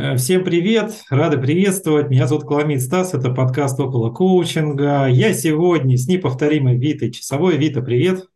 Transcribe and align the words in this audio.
Э, 0.00 0.14
всем 0.14 0.44
привет, 0.44 0.92
рады 1.10 1.38
приветствовать. 1.38 2.08
Меня 2.08 2.28
зовут 2.28 2.44
Коломит 2.44 2.80
Стас, 2.80 3.14
это 3.14 3.30
подкаст 3.30 3.80
около 3.80 4.12
коучинга. 4.12 5.06
Я 5.06 5.32
сегодня 5.32 5.96
с 5.96 6.06
неповторимой 6.06 6.78
Витой 6.78 7.10
Часовой. 7.10 7.56
Вита, 7.56 7.82
привет. 7.82 8.28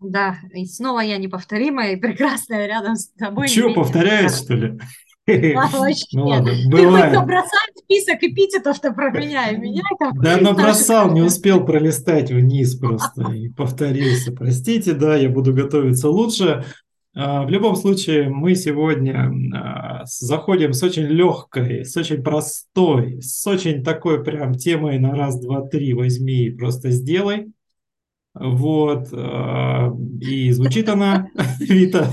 Да, 0.00 0.38
и 0.54 0.64
снова 0.64 1.00
я 1.00 1.18
неповторимая 1.18 1.92
и 1.92 1.96
прекрасная 1.96 2.66
рядом 2.66 2.96
с 2.96 3.08
тобой. 3.10 3.46
Чего, 3.46 3.74
повторяюсь, 3.74 4.38
что 4.38 4.54
ли? 4.54 4.78
А, 5.28 5.68
ну 6.12 6.26
ладно, 6.26 6.52
бывает. 6.66 7.12
Ты 7.12 7.18
хоть 7.18 7.26
бросать 7.26 7.70
список 7.76 8.22
эпитетов-то 8.22 8.92
про 8.92 9.10
меня 9.10 9.50
и 9.50 9.56
меня. 9.58 9.82
Да, 10.14 10.38
набросал, 10.38 11.12
не 11.12 11.20
успел 11.20 11.64
пролистать 11.64 12.30
вниз 12.30 12.74
просто 12.76 13.30
и 13.30 13.50
повторился. 13.50 14.32
Простите, 14.32 14.94
да, 14.94 15.14
я 15.14 15.28
буду 15.28 15.52
готовиться 15.52 16.08
лучше. 16.08 16.64
А, 17.14 17.44
в 17.44 17.50
любом 17.50 17.76
случае, 17.76 18.28
мы 18.28 18.54
сегодня 18.54 19.30
а, 19.54 20.04
заходим 20.06 20.72
с 20.72 20.82
очень 20.82 21.04
легкой, 21.04 21.84
с 21.84 21.96
очень 21.96 22.22
простой, 22.22 23.20
с 23.20 23.46
очень 23.46 23.84
такой 23.84 24.24
прям 24.24 24.54
темой 24.54 24.98
на 24.98 25.14
раз, 25.14 25.38
два, 25.38 25.66
три 25.66 25.92
возьми 25.92 26.46
и 26.46 26.50
просто 26.50 26.90
сделай. 26.90 27.52
Вот. 28.34 29.08
А, 29.12 29.92
и 30.20 30.52
звучит 30.52 30.88
она, 30.88 31.28
Вита. 31.60 32.10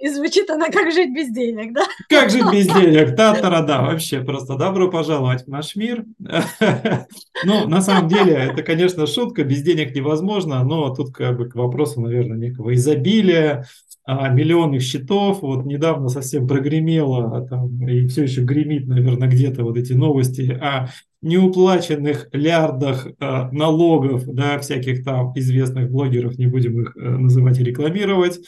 И 0.00 0.08
звучит 0.08 0.48
она 0.48 0.68
«Как 0.70 0.90
жить 0.92 1.14
без 1.14 1.30
денег», 1.30 1.74
да? 1.74 1.82
«Как 2.08 2.30
жить 2.30 2.50
без 2.50 2.66
денег», 2.66 3.14
да, 3.14 3.34
вообще 3.82 4.22
просто 4.22 4.56
добро 4.56 4.90
пожаловать 4.90 5.44
в 5.44 5.48
наш 5.48 5.76
мир. 5.76 6.04
Ну, 7.44 7.66
на 7.66 7.80
самом 7.80 8.08
деле, 8.08 8.32
это, 8.32 8.62
конечно, 8.62 9.06
шутка, 9.06 9.44
без 9.44 9.62
денег 9.62 9.94
невозможно, 9.94 10.62
но 10.62 10.94
тут 10.94 11.12
как 11.12 11.38
бы 11.38 11.48
к 11.48 11.54
вопросу, 11.54 12.00
наверное, 12.00 12.36
некого 12.36 12.74
изобилия, 12.74 13.66
а, 14.04 14.28
миллионных 14.28 14.82
счетов. 14.82 15.42
Вот 15.42 15.64
недавно 15.64 16.08
совсем 16.08 16.46
прогремело, 16.46 17.36
а 17.36 17.46
там, 17.46 17.86
и 17.86 18.06
все 18.08 18.24
еще 18.24 18.42
гремит, 18.42 18.86
наверное, 18.86 19.28
где-то 19.28 19.62
вот 19.62 19.76
эти 19.76 19.92
новости 19.92 20.50
о 20.60 20.88
неуплаченных 21.22 22.28
лярдах 22.32 23.06
а, 23.20 23.50
налогов, 23.52 24.24
да, 24.26 24.58
всяких 24.58 25.04
там 25.04 25.32
известных 25.36 25.90
блогеров, 25.90 26.38
не 26.38 26.46
будем 26.46 26.82
их 26.82 26.96
э, 26.96 27.00
называть 27.00 27.58
и 27.58 27.64
рекламировать. 27.64 28.40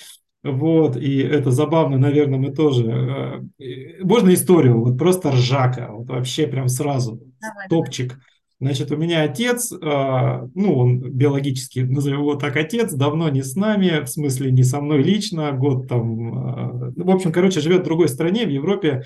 Вот, 0.42 0.96
и 0.96 1.18
это 1.18 1.52
забавно, 1.52 1.98
наверное, 1.98 2.38
мы 2.38 2.52
тоже. 2.52 3.44
Э, 3.60 4.02
можно 4.02 4.34
историю, 4.34 4.82
вот 4.82 4.98
просто 4.98 5.30
ржака, 5.30 5.90
вот 5.92 6.08
вообще 6.08 6.48
прям 6.48 6.68
сразу, 6.68 7.22
давай, 7.40 7.68
топчик. 7.68 8.18
Значит, 8.58 8.90
у 8.90 8.96
меня 8.96 9.22
отец, 9.22 9.72
э, 9.72 9.76
ну, 9.80 10.78
он 10.78 11.00
биологически, 11.00 11.80
назовем 11.80 12.20
его 12.20 12.34
так, 12.34 12.56
отец, 12.56 12.92
давно 12.92 13.28
не 13.28 13.42
с 13.42 13.54
нами, 13.54 14.04
в 14.04 14.08
смысле 14.08 14.50
не 14.50 14.64
со 14.64 14.80
мной 14.80 15.02
лично, 15.02 15.52
год 15.52 15.86
там, 15.86 16.88
э, 16.88 16.92
в 16.96 17.10
общем, 17.10 17.30
короче, 17.32 17.60
живет 17.60 17.82
в 17.82 17.84
другой 17.84 18.08
стране, 18.08 18.44
в 18.44 18.50
Европе, 18.50 19.04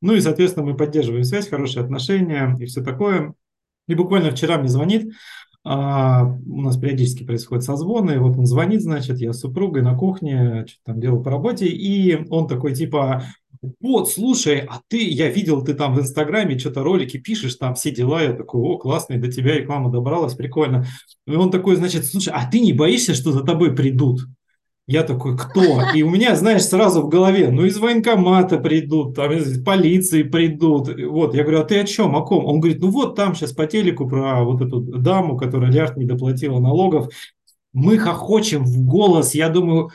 ну 0.00 0.14
и, 0.14 0.20
соответственно, 0.20 0.66
мы 0.66 0.74
поддерживаем 0.74 1.24
связь, 1.24 1.48
хорошие 1.48 1.84
отношения 1.84 2.56
и 2.60 2.64
все 2.64 2.82
такое. 2.82 3.34
И 3.88 3.94
буквально 3.94 4.30
вчера 4.30 4.58
мне 4.58 4.68
звонит 4.68 5.10
а, 5.70 6.24
у 6.24 6.62
нас 6.62 6.78
периодически 6.78 7.24
происходят 7.24 7.62
созвоны, 7.62 8.12
и 8.12 8.18
вот 8.18 8.38
он 8.38 8.46
звонит, 8.46 8.80
значит, 8.80 9.18
я 9.18 9.34
с 9.34 9.40
супругой 9.40 9.82
на 9.82 9.94
кухне, 9.94 10.64
что-то 10.66 10.82
там 10.86 11.00
делал 11.00 11.22
по 11.22 11.30
работе, 11.30 11.66
и 11.66 12.26
он 12.30 12.48
такой 12.48 12.74
типа, 12.74 13.24
вот, 13.78 14.10
слушай, 14.10 14.60
а 14.60 14.80
ты, 14.88 15.06
я 15.06 15.28
видел, 15.28 15.62
ты 15.62 15.74
там 15.74 15.94
в 15.94 16.00
Инстаграме 16.00 16.58
что-то 16.58 16.82
ролики 16.82 17.18
пишешь, 17.18 17.56
там 17.56 17.74
все 17.74 17.90
дела, 17.90 18.22
я 18.22 18.32
такой, 18.32 18.62
о, 18.62 18.78
классный, 18.78 19.18
до 19.18 19.30
тебя 19.30 19.56
реклама 19.56 19.90
добралась, 19.90 20.32
прикольно. 20.32 20.86
И 21.26 21.34
он 21.34 21.50
такой, 21.50 21.76
значит, 21.76 22.06
слушай, 22.06 22.32
а 22.34 22.50
ты 22.50 22.60
не 22.60 22.72
боишься, 22.72 23.12
что 23.12 23.32
за 23.32 23.44
тобой 23.44 23.74
придут? 23.74 24.20
Я 24.88 25.02
такой, 25.02 25.36
кто? 25.36 25.90
И 25.94 26.02
у 26.02 26.08
меня, 26.08 26.34
знаешь, 26.34 26.62
сразу 26.64 27.02
в 27.02 27.10
голове, 27.10 27.50
ну, 27.50 27.66
из 27.66 27.76
военкомата 27.76 28.56
придут, 28.56 29.14
там, 29.16 29.32
из 29.32 29.62
полиции 29.62 30.22
придут. 30.22 30.88
Вот, 30.88 31.34
я 31.34 31.42
говорю, 31.42 31.60
а 31.60 31.64
ты 31.64 31.78
о 31.78 31.84
чем, 31.84 32.16
о 32.16 32.22
ком? 32.22 32.46
Он 32.46 32.58
говорит, 32.58 32.80
ну, 32.80 32.90
вот 32.90 33.14
там 33.14 33.34
сейчас 33.34 33.52
по 33.52 33.66
телеку 33.66 34.08
про 34.08 34.42
вот 34.44 34.62
эту 34.62 34.80
даму, 34.80 35.36
которая 35.36 35.70
лярд 35.70 35.98
не 35.98 36.06
доплатила 36.06 36.58
налогов. 36.58 37.10
Мы 37.74 37.98
хохочем 37.98 38.64
в 38.64 38.80
голос, 38.86 39.34
я 39.34 39.50
думаю, 39.50 39.90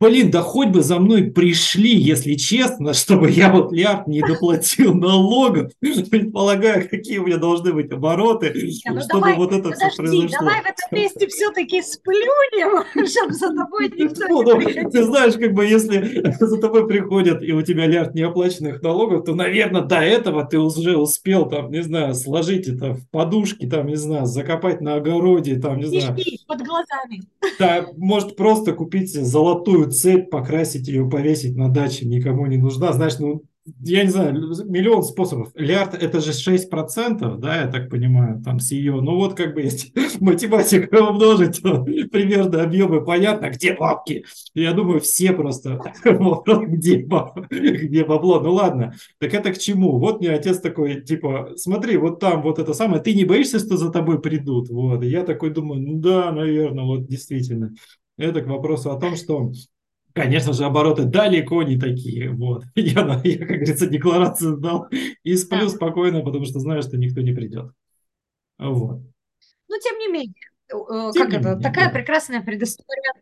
Блин, 0.00 0.30
да 0.30 0.42
хоть 0.42 0.68
бы 0.68 0.82
за 0.82 1.00
мной 1.00 1.24
пришли, 1.24 1.96
если 1.96 2.34
честно, 2.34 2.94
чтобы 2.94 3.30
я 3.30 3.50
вот 3.50 3.72
лярд 3.72 4.06
не 4.06 4.20
доплатил 4.20 4.94
налогов, 4.94 5.72
предполагая, 5.80 6.86
какие 6.86 7.18
у 7.18 7.26
меня 7.26 7.38
должны 7.38 7.72
быть 7.72 7.90
обороты, 7.90 8.52
ну, 8.54 9.00
чтобы 9.00 9.06
давай, 9.08 9.36
вот 9.36 9.52
это 9.52 9.70
подожди, 9.70 9.88
все 9.88 9.96
произошло. 9.96 10.38
Давай 10.38 10.60
в 10.62 10.66
этом 10.66 10.98
месте 10.98 11.26
все-таки 11.26 11.82
сплюнем, 11.82 12.84
чтобы 13.06 13.32
за 13.32 13.54
тобой 13.54 13.88
никто 13.88 14.28
ну, 14.28 14.42
не 14.42 14.52
ну, 14.52 14.58
приходил. 14.58 14.90
Ты 14.90 15.02
знаешь, 15.04 15.34
как 15.34 15.52
бы 15.52 15.66
если 15.66 16.22
за 16.38 16.58
тобой 16.58 16.86
приходят, 16.86 17.42
и 17.42 17.52
у 17.52 17.62
тебя 17.62 17.86
лярд 17.86 18.14
неоплаченных 18.14 18.80
налогов, 18.82 19.24
то, 19.24 19.34
наверное, 19.34 19.82
до 19.82 19.96
этого 19.96 20.44
ты 20.44 20.60
уже 20.60 20.96
успел, 20.96 21.48
там, 21.48 21.72
не 21.72 21.82
знаю, 21.82 22.14
сложить 22.14 22.68
это 22.68 22.94
в 22.94 23.08
подушки, 23.10 23.66
там, 23.66 23.88
не 23.88 23.96
знаю, 23.96 24.26
закопать 24.26 24.80
на 24.80 24.94
огороде, 24.94 25.58
там, 25.58 25.78
не 25.78 25.86
знаю. 25.86 26.16
под 26.46 26.62
глазами. 26.62 27.22
Да, 27.58 27.86
может 27.96 28.36
просто 28.36 28.72
купить 28.72 29.12
золотую 29.12 29.87
цепь, 29.88 30.30
покрасить 30.30 30.88
ее, 30.88 31.08
повесить 31.08 31.56
на 31.56 31.68
даче 31.68 32.06
никому 32.06 32.46
не 32.46 32.56
нужна. 32.56 32.92
Знаешь, 32.92 33.18
ну, 33.18 33.44
я 33.80 34.04
не 34.04 34.10
знаю, 34.10 34.34
миллион 34.66 35.02
способов. 35.02 35.50
Лярд 35.54 35.94
это 35.94 36.20
же 36.20 36.32
6%, 36.32 37.36
да, 37.36 37.62
я 37.62 37.66
так 37.68 37.90
понимаю, 37.90 38.42
там 38.42 38.60
с 38.60 38.70
ее. 38.70 39.00
Ну 39.00 39.16
вот 39.16 39.34
как 39.34 39.54
бы 39.54 39.62
есть 39.62 39.92
математика 40.20 41.02
умножить, 41.02 41.62
то 41.62 41.84
примерно 41.84 42.62
объемы 42.62 43.04
понятно, 43.04 43.50
где 43.50 43.74
бабки. 43.74 44.24
Я 44.54 44.72
думаю, 44.72 45.00
все 45.00 45.32
просто 45.32 45.80
где, 46.04 46.96
где 47.50 48.04
бабло. 48.04 48.40
Ну 48.40 48.52
ладно, 48.52 48.94
так 49.18 49.34
это 49.34 49.52
к 49.52 49.58
чему? 49.58 49.98
Вот 49.98 50.20
мне 50.20 50.30
отец 50.30 50.60
такой, 50.60 51.02
типа, 51.02 51.52
смотри, 51.56 51.96
вот 51.96 52.20
там 52.20 52.42
вот 52.42 52.58
это 52.58 52.74
самое, 52.74 53.02
ты 53.02 53.14
не 53.14 53.24
боишься, 53.24 53.58
что 53.58 53.76
за 53.76 53.90
тобой 53.90 54.20
придут? 54.20 54.70
Вот, 54.70 55.02
и 55.02 55.08
я 55.08 55.24
такой 55.24 55.50
думаю, 55.50 55.80
ну 55.82 55.94
да, 55.94 56.32
наверное, 56.32 56.84
вот 56.84 57.06
действительно. 57.06 57.74
Это 58.16 58.40
к 58.40 58.48
вопросу 58.48 58.90
о 58.90 58.98
том, 58.98 59.14
что 59.14 59.52
Конечно 60.14 60.52
же, 60.52 60.64
обороты 60.64 61.04
далеко 61.04 61.62
не 61.62 61.78
такие. 61.78 62.30
Вот. 62.30 62.64
Я, 62.74 63.20
я 63.24 63.38
как 63.38 63.48
говорится, 63.48 63.86
декларацию 63.86 64.56
дал 64.56 64.88
и 65.22 65.36
сплю 65.36 65.62
да. 65.62 65.68
спокойно, 65.68 66.22
потому 66.22 66.44
что 66.44 66.60
знаю, 66.60 66.82
что 66.82 66.96
никто 66.96 67.20
не 67.20 67.32
придет. 67.32 67.72
Вот. 68.58 69.00
Ну, 69.68 69.76
тем 69.80 69.98
не 69.98 70.08
менее, 70.08 70.34
э, 70.72 71.12
тем 71.12 71.22
как 71.22 71.30
не 71.30 71.36
это, 71.36 71.48
менее, 71.50 71.62
такая 71.62 71.86
да. 71.86 71.92
прекрасная 71.92 72.42
предыстория, 72.42 73.12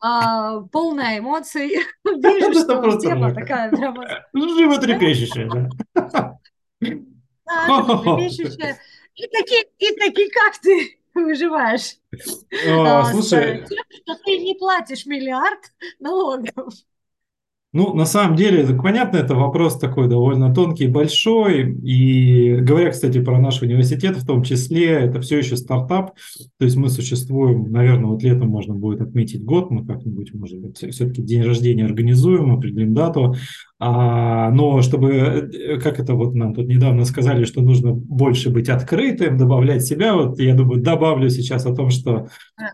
а, 0.00 0.60
полная 0.72 1.18
эмоций. 1.18 1.68
Вижу, 2.04 2.60
что 2.60 2.98
тема 2.98 3.34
такая 3.34 3.70
прямо... 3.70 4.06
Животрепещущая, 4.34 5.50
да. 5.50 6.38
Да, 6.80 7.66
животрепещущая. 7.66 8.78
И 9.14 9.26
такие, 9.28 9.64
и 9.78 9.96
такие, 9.96 10.28
как 10.30 10.58
ты 10.60 10.98
выживаешь. 11.24 11.96
О, 12.68 13.04
слушай, 13.04 13.64
тем, 13.68 13.78
что 14.02 14.22
ты 14.24 14.38
не 14.38 14.54
платишь 14.54 15.06
миллиард 15.06 15.60
налогов. 15.98 16.74
Ну, 17.76 17.92
на 17.92 18.06
самом 18.06 18.36
деле, 18.36 18.62
это 18.62 18.74
понятно, 18.74 19.18
это 19.18 19.34
вопрос 19.34 19.78
такой 19.78 20.08
довольно 20.08 20.54
тонкий, 20.54 20.86
большой. 20.86 21.74
И 21.82 22.56
говоря, 22.56 22.90
кстати, 22.90 23.22
про 23.22 23.38
наш 23.38 23.60
университет 23.60 24.16
в 24.16 24.26
том 24.26 24.42
числе, 24.42 24.92
это 24.92 25.20
все 25.20 25.36
еще 25.36 25.58
стартап. 25.58 26.14
То 26.58 26.64
есть 26.64 26.76
мы 26.76 26.88
существуем, 26.88 27.70
наверное, 27.70 28.06
вот 28.06 28.22
летом 28.22 28.48
можно 28.48 28.72
будет 28.72 29.02
отметить 29.02 29.44
год, 29.44 29.70
мы 29.70 29.84
как-нибудь, 29.84 30.32
может 30.32 30.58
быть, 30.58 30.78
все-таки 30.78 31.20
день 31.20 31.42
рождения 31.42 31.84
организуем, 31.84 32.50
определим 32.50 32.94
дату. 32.94 33.34
А, 33.78 34.50
но 34.52 34.80
чтобы, 34.80 35.12
э, 35.12 35.78
как 35.78 36.00
это 36.00 36.14
вот 36.14 36.34
нам 36.34 36.54
тут 36.54 36.66
недавно 36.66 37.04
сказали, 37.04 37.44
что 37.44 37.60
нужно 37.60 37.92
больше 37.92 38.48
быть 38.48 38.70
открытым, 38.70 39.36
добавлять 39.36 39.84
себя, 39.84 40.14
вот 40.14 40.40
я 40.40 40.54
думаю, 40.54 40.80
добавлю 40.80 41.28
сейчас 41.28 41.66
о 41.66 41.74
том, 41.74 41.90
что 41.90 42.28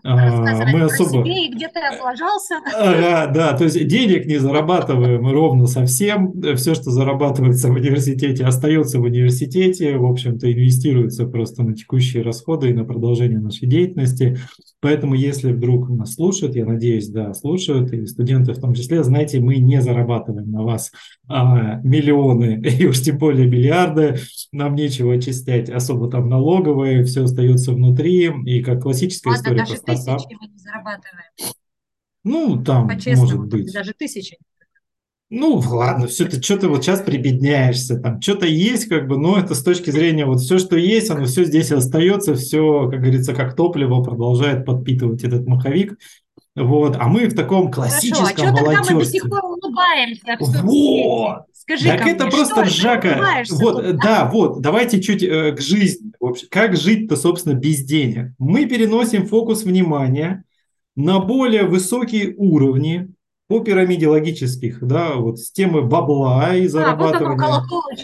а, 0.05 0.65
мы 0.71 0.83
особо... 0.83 1.25
Себе 1.25 1.47
и 1.47 1.53
где 1.53 1.67
ты 1.67 1.79
облажался. 1.79 2.55
Ага, 2.73 3.31
да, 3.33 3.53
то 3.53 3.65
есть 3.65 3.85
денег 3.87 4.25
не 4.27 4.37
зарабатываем 4.37 5.27
ровно 5.29 5.67
совсем, 5.67 6.33
все, 6.55 6.73
что 6.73 6.89
зарабатывается 6.89 7.67
в 7.67 7.73
университете, 7.73 8.45
остается 8.45 8.99
в 8.99 9.03
университете, 9.03 9.97
в 9.97 10.05
общем-то, 10.05 10.51
инвестируется 10.51 11.25
просто 11.25 11.63
на 11.63 11.73
текущие 11.73 12.23
расходы 12.23 12.69
и 12.69 12.73
на 12.73 12.85
продолжение 12.85 13.39
нашей 13.39 13.67
деятельности. 13.67 14.37
Поэтому, 14.79 15.15
если 15.15 15.51
вдруг 15.51 15.89
нас 15.89 16.15
слушают, 16.15 16.55
я 16.55 16.65
надеюсь, 16.65 17.07
да, 17.07 17.33
слушают, 17.33 17.91
и 17.93 18.05
студенты 18.05 18.53
в 18.53 18.59
том 18.59 18.73
числе, 18.73 19.03
знаете, 19.03 19.39
мы 19.39 19.57
не 19.57 19.81
зарабатываем 19.81 20.49
на 20.51 20.61
вас 20.63 20.92
а, 21.27 21.75
миллионы 21.83 22.61
и 22.65 22.85
уж 22.85 23.01
тем 23.01 23.17
более 23.17 23.47
миллиарды, 23.47 24.19
нам 24.51 24.75
нечего 24.75 25.13
очистять 25.13 25.69
особо 25.69 26.09
там 26.09 26.29
налоговые, 26.29 27.03
все 27.03 27.23
остается 27.23 27.71
внутри, 27.71 28.31
и 28.45 28.61
как 28.61 28.81
классическая 28.81 29.31
Ладно, 29.31 29.41
история 29.41 29.59
даже 29.59 29.81
по 29.81 29.95
стартап. 29.95 30.17
тысячи 30.17 30.37
мы 30.39 30.47
не 30.47 30.57
зарабатываем. 30.57 31.53
Ну, 32.25 32.63
там, 32.63 32.89
может 33.17 33.47
быть. 33.47 33.73
Даже 33.73 33.93
тысячи. 33.93 34.37
Ну, 35.35 35.63
ладно, 35.65 36.05
все 36.05 36.25
ты 36.25 36.39
что-то 36.39 36.69
вот 36.69 36.83
сейчас 36.83 37.01
прибедняешься, 37.01 37.99
там 37.99 38.21
что-то 38.21 38.45
есть, 38.45 38.85
как 38.85 39.07
бы, 39.07 39.17
но 39.17 39.39
это 39.39 39.55
с 39.55 39.63
точки 39.63 39.89
зрения 39.89 40.27
вот 40.27 40.41
все, 40.41 40.59
что 40.59 40.77
есть, 40.77 41.09
оно 41.09 41.25
все 41.25 41.43
здесь 41.43 41.71
остается, 41.71 42.35
все, 42.35 42.87
как 42.87 42.99
говорится, 42.99 43.33
как 43.33 43.55
топливо 43.55 44.03
продолжает 44.03 44.63
подпитывать 44.63 45.23
этот 45.23 45.47
маховик. 45.47 45.97
Вот, 46.55 46.97
а 46.99 47.07
мы 47.07 47.27
в 47.27 47.35
таком 47.35 47.71
классическом 47.71 48.27
Хорошо, 48.27 48.43
а 48.43 48.53
что 48.53 48.63
тогда 48.63 48.93
мы 48.93 48.99
до 48.99 49.05
сих 49.05 49.27
пор 49.27 49.43
улыбаемся? 49.43 50.37
Вот! 50.61 51.45
Скажи 51.53 51.87
так 51.87 52.05
это 52.05 52.25
мне, 52.25 52.35
просто 52.35 52.63
ржака. 52.63 53.43
Вот, 53.49 53.83
тут, 53.83 53.95
да, 53.97 54.29
вот, 54.31 54.61
давайте 54.61 55.01
чуть 55.01 55.23
э, 55.23 55.53
к 55.53 55.61
жизни. 55.61 56.11
В 56.19 56.25
общем, 56.25 56.47
как 56.51 56.75
жить-то, 56.75 57.15
собственно, 57.15 57.53
без 57.53 57.83
денег? 57.83 58.33
Мы 58.37 58.65
переносим 58.65 59.25
фокус 59.25 59.63
внимания 59.63 60.43
на 60.95 61.19
более 61.19 61.63
высокие 61.63 62.35
уровни, 62.35 63.09
по 63.53 63.59
пирамиде 63.59 64.07
логических, 64.07 64.79
да, 64.81 65.13
вот 65.13 65.37
с 65.37 65.51
темы 65.51 65.83
бабла 65.83 66.55
и 66.55 66.65
зарабатывания. 66.65 67.37
А, 67.39 67.61
вот 67.61 67.99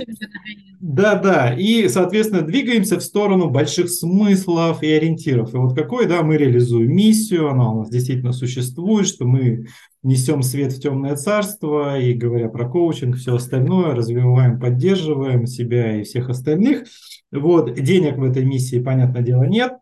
да, 0.80 1.16
да, 1.16 1.56
и, 1.56 1.88
соответственно, 1.88 2.44
двигаемся 2.44 3.00
в 3.00 3.04
сторону 3.04 3.50
больших 3.50 3.90
смыслов 3.90 4.84
и 4.84 4.92
ориентиров. 4.92 5.56
И 5.56 5.57
вот 5.57 5.74
какой, 5.74 6.06
да, 6.06 6.22
мы 6.22 6.38
реализуем 6.38 6.96
миссию, 6.96 7.50
она 7.50 7.72
у 7.72 7.80
нас 7.80 7.90
действительно 7.90 8.31
существует, 8.31 9.07
что 9.07 9.25
мы 9.25 9.66
несем 10.04 10.44
свет 10.44 10.72
в 10.72 10.80
темное 10.80 11.16
царство, 11.16 12.00
и 12.00 12.13
говоря 12.13 12.48
про 12.48 12.69
коучинг, 12.69 13.16
все 13.16 13.34
остальное, 13.34 13.95
развиваем, 13.95 14.60
поддерживаем 14.60 15.48
себя 15.48 16.00
и 16.00 16.04
всех 16.04 16.30
остальных. 16.30 16.84
Вот, 17.31 17.74
денег 17.74 18.18
в 18.18 18.24
этой 18.24 18.45
миссии, 18.45 18.80
понятное 18.80 19.24
дело, 19.24 19.45
нет, 19.45 19.74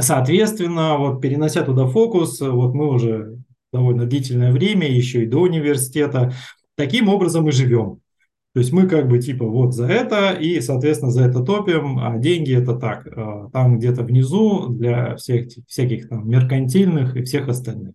Соответственно, 0.00 0.96
вот 0.96 1.20
перенося 1.20 1.64
туда 1.64 1.86
фокус, 1.86 2.40
вот 2.40 2.72
мы 2.72 2.88
уже 2.88 3.38
довольно 3.72 4.06
длительное 4.06 4.52
время, 4.52 4.88
еще 4.90 5.22
и 5.22 5.26
до 5.26 5.40
университета. 5.40 6.32
Таким 6.76 7.08
образом 7.08 7.48
и 7.48 7.52
живем. 7.52 8.00
То 8.54 8.60
есть 8.60 8.72
мы 8.72 8.88
как 8.88 9.08
бы 9.08 9.18
типа 9.18 9.46
вот 9.46 9.74
за 9.74 9.86
это 9.86 10.32
и, 10.32 10.60
соответственно, 10.60 11.12
за 11.12 11.24
это 11.24 11.44
топим, 11.44 11.98
а 11.98 12.18
деньги 12.18 12.56
это 12.56 12.74
так, 12.74 13.06
э, 13.06 13.50
там 13.52 13.78
где-то 13.78 14.02
внизу 14.02 14.68
для 14.68 15.16
всех, 15.16 15.48
всяких 15.66 16.08
там 16.08 16.28
меркантильных 16.28 17.14
и 17.14 17.22
всех 17.22 17.48
остальных. 17.48 17.94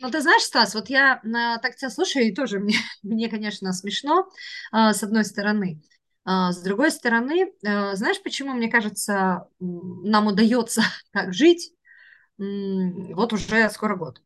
Ну, 0.00 0.10
ты 0.10 0.22
знаешь, 0.22 0.42
Стас, 0.42 0.74
вот 0.74 0.88
я 0.90 1.20
на, 1.24 1.58
так 1.58 1.76
тебя 1.76 1.90
слушаю, 1.90 2.26
и 2.26 2.34
тоже 2.34 2.58
мне, 2.58 2.76
мне 3.02 3.28
конечно, 3.28 3.72
смешно, 3.72 4.28
э, 4.72 4.92
с 4.92 5.02
одной 5.02 5.24
стороны. 5.24 5.82
Э, 6.26 6.50
с 6.50 6.62
другой 6.62 6.90
стороны, 6.90 7.52
знаешь, 7.62 8.22
почему, 8.22 8.54
мне 8.54 8.68
кажется, 8.68 9.46
нам 9.60 10.26
удается 10.26 10.82
так 11.12 11.34
жить? 11.34 11.72
Вот 12.38 13.32
уже 13.32 13.68
скоро 13.70 13.96
год. 13.96 14.22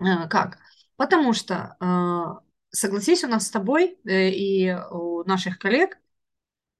Э, 0.00 0.28
как? 0.28 0.58
Потому 0.96 1.32
что, 1.32 1.76
э, 1.80 2.40
согласись, 2.70 3.24
у 3.24 3.28
нас 3.28 3.46
с 3.46 3.50
тобой 3.50 3.98
э, 4.04 4.30
и 4.30 4.74
у 4.90 5.24
наших 5.24 5.58
коллег, 5.58 5.98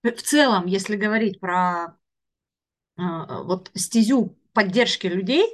в 0.03 0.11
целом, 0.13 0.67
если 0.67 0.97
говорить 0.97 1.41
про 1.41 1.97
вот 2.97 3.71
стезю 3.75 4.37
поддержки 4.53 5.07
людей, 5.07 5.47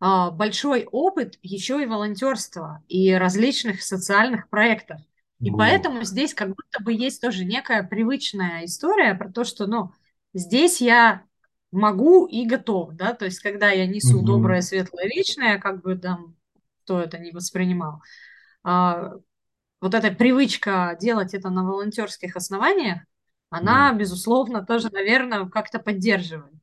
большой 0.00 0.84
опыт 0.84 1.38
еще 1.42 1.82
и 1.82 1.86
волонтерства 1.86 2.84
и 2.88 3.12
различных 3.12 3.82
социальных 3.82 4.48
проектов. 4.48 5.00
И 5.40 5.50
вот. 5.50 5.58
поэтому 5.58 6.04
здесь 6.04 6.34
как 6.34 6.48
будто 6.48 6.82
бы 6.82 6.92
есть 6.92 7.20
тоже 7.20 7.44
некая 7.44 7.82
привычная 7.82 8.64
история 8.64 9.14
про 9.14 9.32
то, 9.32 9.44
что, 9.44 9.66
ну, 9.66 9.92
здесь 10.34 10.80
я 10.80 11.24
могу 11.72 12.26
и 12.26 12.46
готов, 12.46 12.94
да, 12.94 13.12
то 13.12 13.24
есть 13.24 13.40
когда 13.40 13.70
я 13.70 13.86
несу 13.86 14.18
угу. 14.18 14.26
доброе, 14.26 14.60
светлое, 14.60 15.06
вечное, 15.06 15.58
как 15.58 15.82
бы 15.82 15.96
там 15.96 16.36
кто 16.84 17.00
это 17.00 17.18
не 17.18 17.32
воспринимал. 17.32 18.02
А, 18.62 19.12
вот 19.80 19.94
эта 19.94 20.10
привычка 20.12 20.96
делать 21.00 21.34
это 21.34 21.50
на 21.50 21.64
волонтерских 21.64 22.36
основаниях, 22.36 23.00
она, 23.50 23.90
да. 23.90 23.98
безусловно, 23.98 24.64
тоже, 24.64 24.90
наверное, 24.90 25.46
как-то 25.48 25.78
поддерживает. 25.78 26.54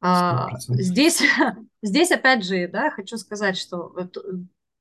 А, 0.00 0.48
здесь, 0.58 1.22
здесь, 1.82 2.10
опять 2.10 2.44
же, 2.44 2.66
да, 2.68 2.90
хочу 2.90 3.16
сказать, 3.16 3.56
что 3.56 3.94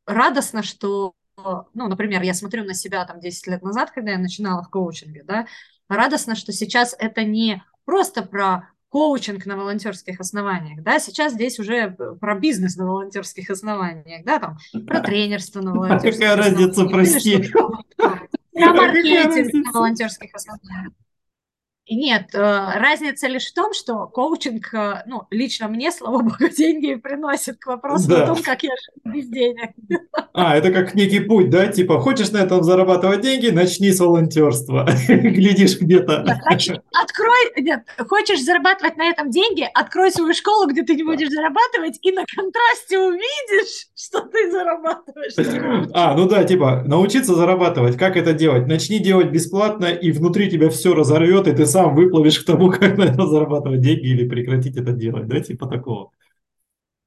радостно, 0.05 0.63
что, 0.63 1.13
ну, 1.35 1.87
например, 1.87 2.21
я 2.21 2.33
смотрю 2.33 2.63
на 2.63 2.73
себя 2.73 3.05
там 3.05 3.19
10 3.19 3.47
лет 3.47 3.61
назад, 3.61 3.91
когда 3.91 4.11
я 4.11 4.17
начинала 4.17 4.63
в 4.63 4.69
коучинге, 4.69 5.23
да, 5.23 5.47
радостно, 5.87 6.35
что 6.35 6.51
сейчас 6.51 6.95
это 6.97 7.23
не 7.23 7.63
просто 7.85 8.23
про 8.23 8.69
коучинг 8.91 9.45
на 9.45 9.55
волонтерских 9.55 10.19
основаниях, 10.19 10.83
да, 10.83 10.99
сейчас 10.99 11.33
здесь 11.33 11.59
уже 11.59 11.91
про 12.19 12.37
бизнес 12.37 12.75
на 12.75 12.85
волонтерских 12.85 13.49
основаниях, 13.49 14.25
да, 14.25 14.39
там, 14.39 14.57
про 14.85 14.99
тренерство 14.99 15.61
на 15.61 15.71
волонтерских 15.73 16.19
Какая 16.19 16.35
разница, 16.35 16.85
прости? 16.85 17.51
Про 18.53 18.73
маркетинг 18.73 19.65
на 19.65 19.71
волонтерских 19.71 20.35
основаниях. 20.35 20.91
Нет, 21.93 22.33
э, 22.33 22.39
разница 22.39 23.27
лишь 23.27 23.47
в 23.47 23.53
том, 23.53 23.73
что 23.73 24.07
коучинг, 24.07 24.73
э, 24.73 25.03
ну, 25.07 25.23
лично 25.29 25.67
мне, 25.67 25.91
слава 25.91 26.21
богу, 26.21 26.35
деньги 26.57 26.95
приносит 26.95 27.57
к 27.59 27.67
вопросу 27.67 28.07
да. 28.07 28.23
о 28.23 28.27
том, 28.27 28.41
как 28.41 28.63
я 28.63 28.69
живу 28.69 29.15
без 29.15 29.27
денег. 29.27 29.71
А, 30.33 30.55
это 30.55 30.71
как 30.71 30.95
некий 30.95 31.19
путь, 31.19 31.49
да? 31.49 31.67
Типа, 31.67 31.99
хочешь 31.99 32.31
на 32.31 32.37
этом 32.37 32.63
зарабатывать 32.63 33.19
деньги, 33.19 33.49
начни 33.49 33.91
с 33.91 33.99
волонтерства. 33.99 34.87
Глядишь 35.09 35.77
где-то. 35.77 36.25
Открой, 36.53 37.51
нет, 37.57 37.81
хочешь 38.07 38.41
зарабатывать 38.41 38.95
на 38.95 39.09
этом 39.09 39.29
деньги, 39.29 39.67
открой 39.73 40.09
свою 40.09 40.33
школу, 40.33 40.67
где 40.67 40.83
ты 40.83 40.95
не 40.95 41.03
будешь 41.03 41.27
зарабатывать, 41.27 41.99
и 42.01 42.11
на 42.13 42.23
контрасте 42.33 42.97
увидишь, 42.97 43.87
что 43.93 44.21
ты 44.21 44.49
зарабатываешь. 44.49 45.91
А, 45.93 46.15
ну 46.15 46.29
да, 46.29 46.45
типа, 46.45 46.83
научиться 46.85 47.35
зарабатывать, 47.35 47.97
как 47.97 48.15
это 48.15 48.31
делать? 48.31 48.67
Начни 48.67 48.99
делать 48.99 49.31
бесплатно, 49.31 49.87
и 49.87 50.13
внутри 50.13 50.49
тебя 50.49 50.69
все 50.69 50.93
разорвет, 50.93 51.47
и 51.47 51.51
ты 51.51 51.65
сам 51.65 51.80
сам 51.81 51.95
выплывешь 51.95 52.39
к 52.39 52.45
тому, 52.45 52.69
как 52.71 52.97
на 52.97 53.03
это 53.03 53.25
зарабатывать 53.25 53.81
деньги 53.81 54.07
или 54.07 54.27
прекратить 54.27 54.77
это 54.77 54.91
делать, 54.91 55.27
да, 55.27 55.39
типа 55.39 55.67
такого. 55.67 56.11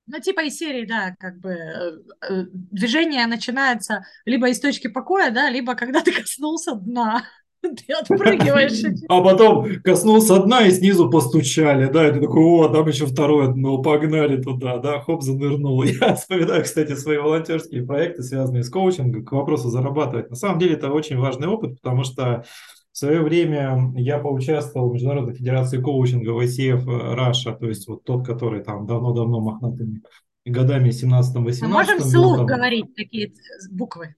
Ну, 0.06 0.20
типа 0.20 0.40
из 0.40 0.58
серии, 0.58 0.84
да, 0.84 1.14
как 1.18 1.38
бы 1.40 1.50
э, 1.50 1.92
э, 2.28 2.44
движение 2.52 3.26
начинается 3.26 4.04
либо 4.26 4.50
из 4.50 4.60
точки 4.60 4.88
покоя, 4.88 5.30
да, 5.30 5.48
либо 5.48 5.74
когда 5.74 6.00
ты 6.00 6.12
коснулся 6.20 6.74
дна. 6.74 7.22
Ты 7.64 7.94
отпрыгиваешь. 7.94 8.84
А 9.08 9.22
потом 9.22 9.80
коснулся 9.82 10.38
дна 10.38 10.66
и 10.66 10.70
снизу 10.70 11.08
постучали, 11.08 11.90
да, 11.90 12.08
и 12.08 12.12
ты 12.12 12.20
такой, 12.20 12.42
о, 12.42 12.68
там 12.68 12.86
еще 12.86 13.06
второе 13.06 13.48
дно, 13.48 13.80
погнали 13.80 14.36
туда, 14.36 14.76
да, 14.76 15.00
хоп, 15.00 15.22
занырнул. 15.22 15.82
Я 15.82 16.14
вспоминаю, 16.14 16.62
кстати, 16.62 16.94
свои 16.94 17.16
волонтерские 17.16 17.86
проекты, 17.86 18.22
связанные 18.22 18.64
с 18.64 18.68
коучингом, 18.68 19.24
к 19.24 19.32
вопросу 19.32 19.70
зарабатывать. 19.70 20.28
На 20.28 20.36
самом 20.36 20.58
деле 20.58 20.74
это 20.74 20.90
очень 20.90 21.16
важный 21.16 21.48
опыт, 21.48 21.80
потому 21.80 22.04
что 22.04 22.44
в 22.94 22.96
свое 22.96 23.22
время 23.22 23.92
я 23.96 24.18
поучаствовал 24.18 24.88
в 24.88 24.92
Международной 24.92 25.34
Федерации 25.34 25.82
коучинга 25.82 26.30
в 26.30 26.38
ICF 26.38 26.84
Russia, 26.84 27.58
то 27.58 27.66
есть 27.66 27.88
вот 27.88 28.04
тот, 28.04 28.24
который 28.24 28.62
там 28.62 28.86
давно-давно 28.86 29.40
мохнатыми 29.40 30.00
годами 30.44 30.90
17-18. 30.90 31.58
Мы 31.62 31.68
можем 31.68 31.98
вслух 31.98 32.36
там... 32.36 32.46
говорить 32.46 32.94
такие 32.94 33.32
буквы? 33.72 34.14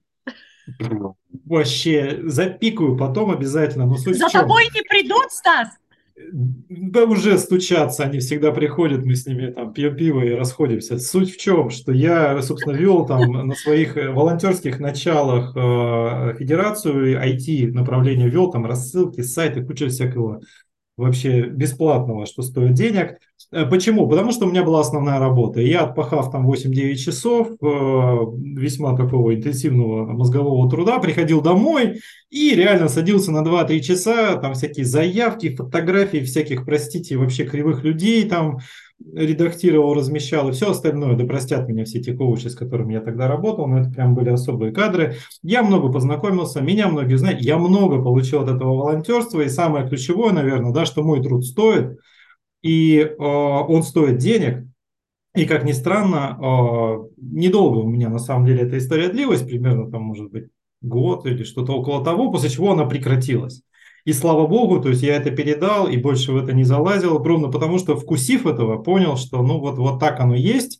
Вообще, 1.45 2.19
запикаю 2.25 2.95
потом 2.95 3.31
обязательно. 3.31 3.87
Но 3.87 3.97
суть 3.97 4.19
За 4.19 4.29
тобой 4.29 4.65
не 4.65 4.83
придут, 4.83 5.31
Стас? 5.31 5.69
Да 6.69 7.03
уже 7.03 7.37
стучатся, 7.37 8.03
они 8.03 8.19
всегда 8.19 8.51
приходят, 8.51 9.05
мы 9.05 9.15
с 9.15 9.25
ними 9.27 9.51
там 9.51 9.71
пьем 9.71 9.95
пиво 9.95 10.21
и 10.21 10.31
расходимся. 10.31 10.97
Суть 10.97 11.31
в 11.31 11.37
чем, 11.37 11.69
что 11.69 11.91
я, 11.91 12.41
собственно, 12.41 12.73
вел 12.73 13.05
там 13.05 13.47
на 13.47 13.53
своих 13.53 13.95
э, 13.97 14.09
волонтерских 14.09 14.79
началах 14.79 15.55
э, 15.55 16.35
федерацию 16.39 17.21
IT 17.23 17.71
направление 17.71 18.29
вел, 18.29 18.51
там 18.51 18.65
рассылки, 18.65 19.21
сайты, 19.21 19.63
куча 19.63 19.87
всякого 19.87 20.41
вообще 20.97 21.43
бесплатного, 21.43 22.25
что 22.25 22.41
стоит 22.41 22.73
денег. 22.73 23.19
Э, 23.51 23.65
почему? 23.65 24.09
Потому 24.09 24.31
что 24.31 24.45
у 24.45 24.49
меня 24.49 24.63
была 24.63 24.81
основная 24.81 25.19
работа. 25.19 25.61
Я, 25.61 25.81
отпахав 25.81 26.31
там 26.31 26.49
8-9 26.49 26.95
часов 26.95 27.49
э, 27.49 27.55
весьма 27.61 28.97
такого 28.97 29.35
интенсивного 29.35 30.05
мозгового 30.11 30.69
труда, 30.69 30.97
приходил 30.97 31.41
домой 31.41 31.99
и 32.29 32.55
реально 32.55 32.89
садился 32.89 33.31
на 33.31 33.43
2-3 33.43 33.79
часа, 33.79 34.35
там 34.37 34.55
всякие 34.55 34.85
заявки, 34.85 35.55
фотографии 35.55 36.23
всяких, 36.23 36.65
простите, 36.65 37.15
вообще 37.15 37.45
кривых 37.45 37.83
людей 37.83 38.27
там 38.27 38.59
редактировал, 39.13 39.93
размещал 39.93 40.49
и 40.49 40.51
все 40.51 40.71
остальное. 40.71 41.15
Да 41.15 41.25
простят 41.25 41.67
меня 41.67 41.85
все 41.85 42.01
те 42.01 42.13
коучи, 42.13 42.47
с 42.47 42.55
которыми 42.55 42.93
я 42.93 43.01
тогда 43.01 43.27
работал, 43.27 43.67
но 43.67 43.79
это 43.79 43.89
прям 43.89 44.15
были 44.15 44.29
особые 44.29 44.71
кадры. 44.71 45.15
Я 45.43 45.63
много 45.63 45.91
познакомился, 45.91 46.61
меня 46.61 46.87
многие 46.87 47.17
знают, 47.17 47.41
я 47.41 47.57
много 47.57 48.01
получил 48.01 48.41
от 48.41 48.49
этого 48.49 48.75
волонтерства, 48.75 49.41
и 49.41 49.49
самое 49.49 49.87
ключевое, 49.87 50.33
наверное, 50.33 50.73
да, 50.73 50.85
что 50.85 51.03
мой 51.03 51.21
труд 51.21 51.45
стоит, 51.45 51.99
и 52.61 52.99
э, 52.99 53.15
он 53.17 53.83
стоит 53.83 54.17
денег, 54.17 54.65
и, 55.35 55.45
как 55.45 55.63
ни 55.63 55.71
странно, 55.71 56.37
э, 56.39 57.07
недолго 57.17 57.77
у 57.77 57.87
меня 57.87 58.09
на 58.09 58.19
самом 58.19 58.45
деле 58.47 58.61
эта 58.61 58.77
история 58.79 59.09
длилась, 59.09 59.43
примерно 59.43 59.89
там, 59.91 60.01
может 60.01 60.31
быть, 60.31 60.47
год 60.81 61.25
или 61.25 61.43
что-то 61.43 61.73
около 61.73 62.03
того, 62.03 62.31
после 62.31 62.49
чего 62.49 62.71
она 62.71 62.85
прекратилась. 62.85 63.61
И 64.07 64.13
слава 64.13 64.47
богу, 64.47 64.79
то 64.79 64.87
есть 64.87 65.03
я 65.03 65.17
это 65.17 65.31
передал 65.31 65.85
и 65.89 65.97
больше 65.97 66.31
в 66.31 66.37
это 66.37 66.53
не 66.53 66.63
залазил, 66.63 67.21
ровно 67.21 67.51
потому 67.51 67.77
что 67.77 67.97
вкусив 67.97 68.45
этого, 68.45 68.81
понял, 68.81 69.17
что 69.17 69.41
ну 69.41 69.59
вот, 69.59 69.77
вот 69.77 69.99
так 69.99 70.21
оно 70.21 70.33
есть. 70.33 70.79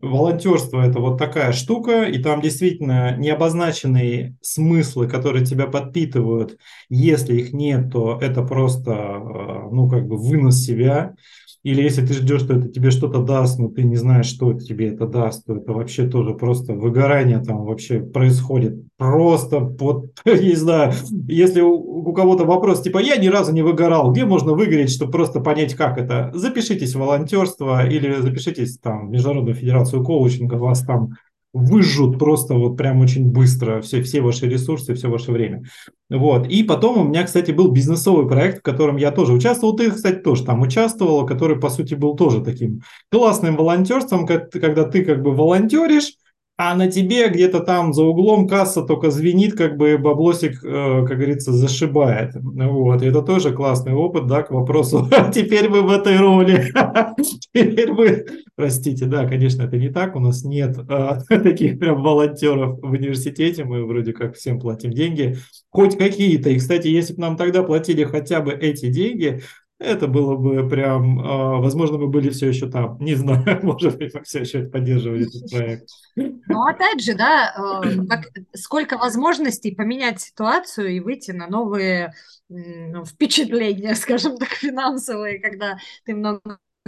Волонтерство 0.00 0.80
это 0.80 1.00
вот 1.00 1.18
такая 1.18 1.50
штука, 1.50 2.04
и 2.04 2.22
там 2.22 2.40
действительно 2.40 3.16
необозначенные 3.16 4.36
смыслы, 4.42 5.08
которые 5.08 5.44
тебя 5.44 5.66
подпитывают. 5.66 6.56
Если 6.88 7.40
их 7.40 7.52
нет, 7.52 7.90
то 7.90 8.16
это 8.20 8.44
просто, 8.44 8.92
э, 8.92 9.68
ну, 9.72 9.88
как 9.90 10.06
бы 10.06 10.16
вынос 10.16 10.62
себя. 10.62 11.16
Или 11.62 11.82
если 11.82 12.06
ты 12.06 12.14
ждешь, 12.14 12.42
что 12.42 12.54
это 12.54 12.68
тебе 12.68 12.90
что-то 12.90 13.22
даст, 13.22 13.58
но 13.58 13.68
ты 13.68 13.82
не 13.82 13.96
знаешь, 13.96 14.26
что 14.26 14.52
тебе 14.54 14.88
это 14.88 15.06
даст, 15.06 15.44
то 15.44 15.56
это 15.56 15.72
вообще 15.72 16.06
тоже 16.06 16.34
просто 16.34 16.72
выгорание 16.74 17.40
там 17.40 17.64
вообще 17.64 18.00
происходит. 18.00 18.76
Просто 18.96 19.60
вот, 19.60 20.06
не 20.24 20.54
знаю, 20.54 20.92
если 21.26 21.60
у, 21.60 21.72
у 21.72 22.12
кого-то 22.12 22.44
вопрос, 22.44 22.82
типа, 22.82 22.98
я 22.98 23.16
ни 23.16 23.28
разу 23.28 23.52
не 23.52 23.62
выгорал, 23.62 24.12
где 24.12 24.24
можно 24.24 24.52
выгореть, 24.52 24.90
чтобы 24.90 25.12
просто 25.12 25.40
понять, 25.40 25.74
как 25.74 25.98
это? 25.98 26.30
Запишитесь 26.34 26.94
в 26.94 27.00
волонтерство 27.00 27.86
или 27.86 28.20
запишитесь 28.20 28.78
там 28.78 29.08
в 29.08 29.10
Международную 29.10 29.54
Федерацию 29.54 30.04
коучинга, 30.04 30.54
вас 30.54 30.82
там 30.82 31.14
выжжут 31.52 32.18
просто 32.18 32.54
вот 32.54 32.76
прям 32.76 33.00
очень 33.00 33.30
быстро 33.30 33.80
все, 33.80 34.02
все 34.02 34.20
ваши 34.20 34.46
ресурсы, 34.46 34.94
все 34.94 35.08
ваше 35.08 35.32
время. 35.32 35.64
Вот. 36.10 36.46
И 36.46 36.62
потом 36.62 36.98
у 36.98 37.08
меня, 37.08 37.24
кстати, 37.24 37.50
был 37.50 37.70
бизнесовый 37.70 38.28
проект, 38.28 38.58
в 38.58 38.62
котором 38.62 38.96
я 38.96 39.10
тоже 39.10 39.32
участвовал. 39.32 39.74
Ты, 39.76 39.90
кстати, 39.90 40.16
тоже 40.16 40.44
там 40.44 40.60
участвовала, 40.60 41.26
который, 41.26 41.58
по 41.58 41.70
сути, 41.70 41.94
был 41.94 42.16
тоже 42.16 42.42
таким 42.42 42.82
классным 43.10 43.56
волонтерством, 43.56 44.26
когда 44.26 44.84
ты 44.84 45.04
как 45.04 45.22
бы 45.22 45.34
волонтеришь, 45.34 46.12
а 46.60 46.74
на 46.74 46.90
тебе 46.90 47.28
где-то 47.28 47.60
там 47.60 47.94
за 47.94 48.02
углом 48.02 48.48
касса 48.48 48.82
только 48.82 49.12
звенит, 49.12 49.56
как 49.56 49.76
бы 49.76 49.96
баблосик, 49.96 50.58
э, 50.64 51.04
как 51.06 51.16
говорится, 51.16 51.52
зашибает. 51.52 52.32
Вот, 52.34 53.00
это 53.00 53.22
тоже 53.22 53.52
классный 53.52 53.94
опыт, 53.94 54.26
да, 54.26 54.42
к 54.42 54.50
вопросу, 54.50 55.08
теперь 55.32 55.68
вы 55.68 55.82
в 55.82 55.90
этой 55.90 56.18
роли, 56.18 56.72
теперь 57.54 57.92
вы, 57.92 58.26
простите, 58.56 59.04
да, 59.04 59.24
конечно, 59.26 59.62
это 59.62 59.76
не 59.76 59.88
так, 59.88 60.16
у 60.16 60.18
нас 60.18 60.42
нет 60.42 60.76
э, 60.76 61.18
таких 61.28 61.78
прям 61.78 62.02
волонтеров 62.02 62.80
в 62.82 62.90
университете, 62.90 63.62
мы 63.62 63.86
вроде 63.86 64.12
как 64.12 64.34
всем 64.34 64.58
платим 64.58 64.90
деньги, 64.90 65.36
хоть 65.70 65.96
какие-то, 65.96 66.50
и, 66.50 66.58
кстати, 66.58 66.88
если 66.88 67.14
бы 67.14 67.20
нам 67.20 67.36
тогда 67.36 67.62
платили 67.62 68.02
хотя 68.02 68.40
бы 68.40 68.50
эти 68.50 68.88
деньги, 68.88 69.42
это 69.78 70.08
было 70.08 70.36
бы 70.36 70.68
прям, 70.68 71.20
а, 71.20 71.58
возможно, 71.58 71.98
мы 71.98 72.08
были 72.08 72.30
все 72.30 72.48
еще 72.48 72.68
там. 72.68 72.98
Не 72.98 73.14
знаю, 73.14 73.44
может 73.62 73.96
быть, 73.96 74.12
мы 74.12 74.22
все 74.24 74.40
еще 74.40 74.64
поддерживали 74.64 75.26
этот 75.26 75.50
проект. 75.50 75.88
Ну, 76.16 76.66
опять 76.66 77.00
же, 77.00 77.14
да, 77.14 77.82
э, 77.84 78.56
сколько 78.56 78.98
возможностей 78.98 79.74
поменять 79.74 80.20
ситуацию 80.20 80.88
и 80.88 81.00
выйти 81.00 81.30
на 81.30 81.46
новые 81.46 82.12
ну, 82.48 83.04
впечатления, 83.04 83.94
скажем 83.96 84.36
так, 84.36 84.48
финансовые, 84.48 85.38
когда 85.38 85.78
ты 86.04 86.14
много 86.14 86.40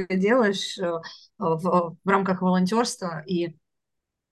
делаешь 0.09 0.77
э, 0.79 0.91
в, 1.39 1.97
в 2.03 2.09
рамках 2.09 2.43
волонтерства 2.43 3.23
и 3.27 3.57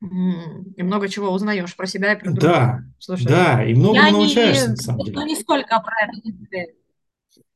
и 0.00 0.82
много 0.84 1.08
чего 1.08 1.30
узнаешь 1.32 1.74
про 1.74 1.84
себя 1.86 2.12
и 2.12 2.16
про 2.16 2.30
других. 2.30 2.42
Да, 2.42 2.84
Слушай, 3.00 3.26
да, 3.26 3.64
и 3.64 3.74
много 3.74 4.00
научаешься, 4.12 4.66
не, 4.66 4.70
на 4.70 4.76
самом 4.76 5.04
деле. 5.04 5.16
Ну, 5.16 5.26
не 5.26 5.34
сколько 5.34 5.80
про 5.80 5.92
это 6.04 6.72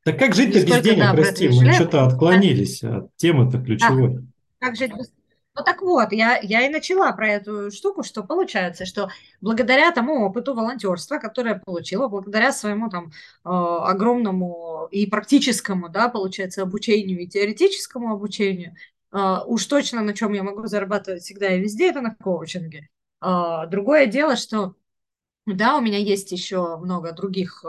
так 0.04 0.18
как 0.18 0.34
жить-то 0.34 0.64
без 0.64 0.80
денег, 0.82 0.98
да, 0.98 1.14
прости, 1.14 1.48
мы 1.48 1.72
что-то 1.72 2.06
отклонились 2.06 2.82
от 2.82 3.14
темы-то 3.16 3.58
ключевой. 3.58 4.14
Да. 4.14 4.22
Как 4.58 4.76
жить 4.76 4.92
без... 4.96 5.12
Ну 5.54 5.62
так 5.64 5.82
вот, 5.82 6.12
я, 6.12 6.38
я 6.38 6.66
и 6.66 6.70
начала 6.70 7.12
про 7.12 7.28
эту 7.28 7.70
штуку, 7.70 8.02
что 8.02 8.24
получается, 8.24 8.86
что 8.86 9.10
благодаря 9.42 9.92
тому 9.92 10.24
опыту 10.24 10.54
волонтерства, 10.54 11.18
которое 11.18 11.50
я 11.50 11.60
получила, 11.60 12.08
благодаря 12.08 12.52
своему 12.52 12.88
там 12.88 13.08
э, 13.08 13.10
огромному 13.44 14.88
и 14.90 15.06
практическому, 15.06 15.90
да, 15.90 16.08
получается, 16.08 16.62
обучению 16.62 17.20
и 17.20 17.28
теоретическому 17.28 18.14
обучению, 18.14 18.74
э, 19.12 19.36
уж 19.46 19.66
точно 19.66 20.00
на 20.00 20.14
чем 20.14 20.32
я 20.32 20.42
могу 20.42 20.66
зарабатывать 20.66 21.22
всегда 21.22 21.54
и 21.54 21.60
везде, 21.60 21.90
это 21.90 22.00
на 22.00 22.14
коучинге. 22.14 22.88
Э, 23.22 23.66
другое 23.68 24.06
дело, 24.06 24.36
что 24.36 24.74
да, 25.44 25.76
у 25.76 25.82
меня 25.82 25.98
есть 25.98 26.32
еще 26.32 26.78
много 26.78 27.12
других 27.12 27.62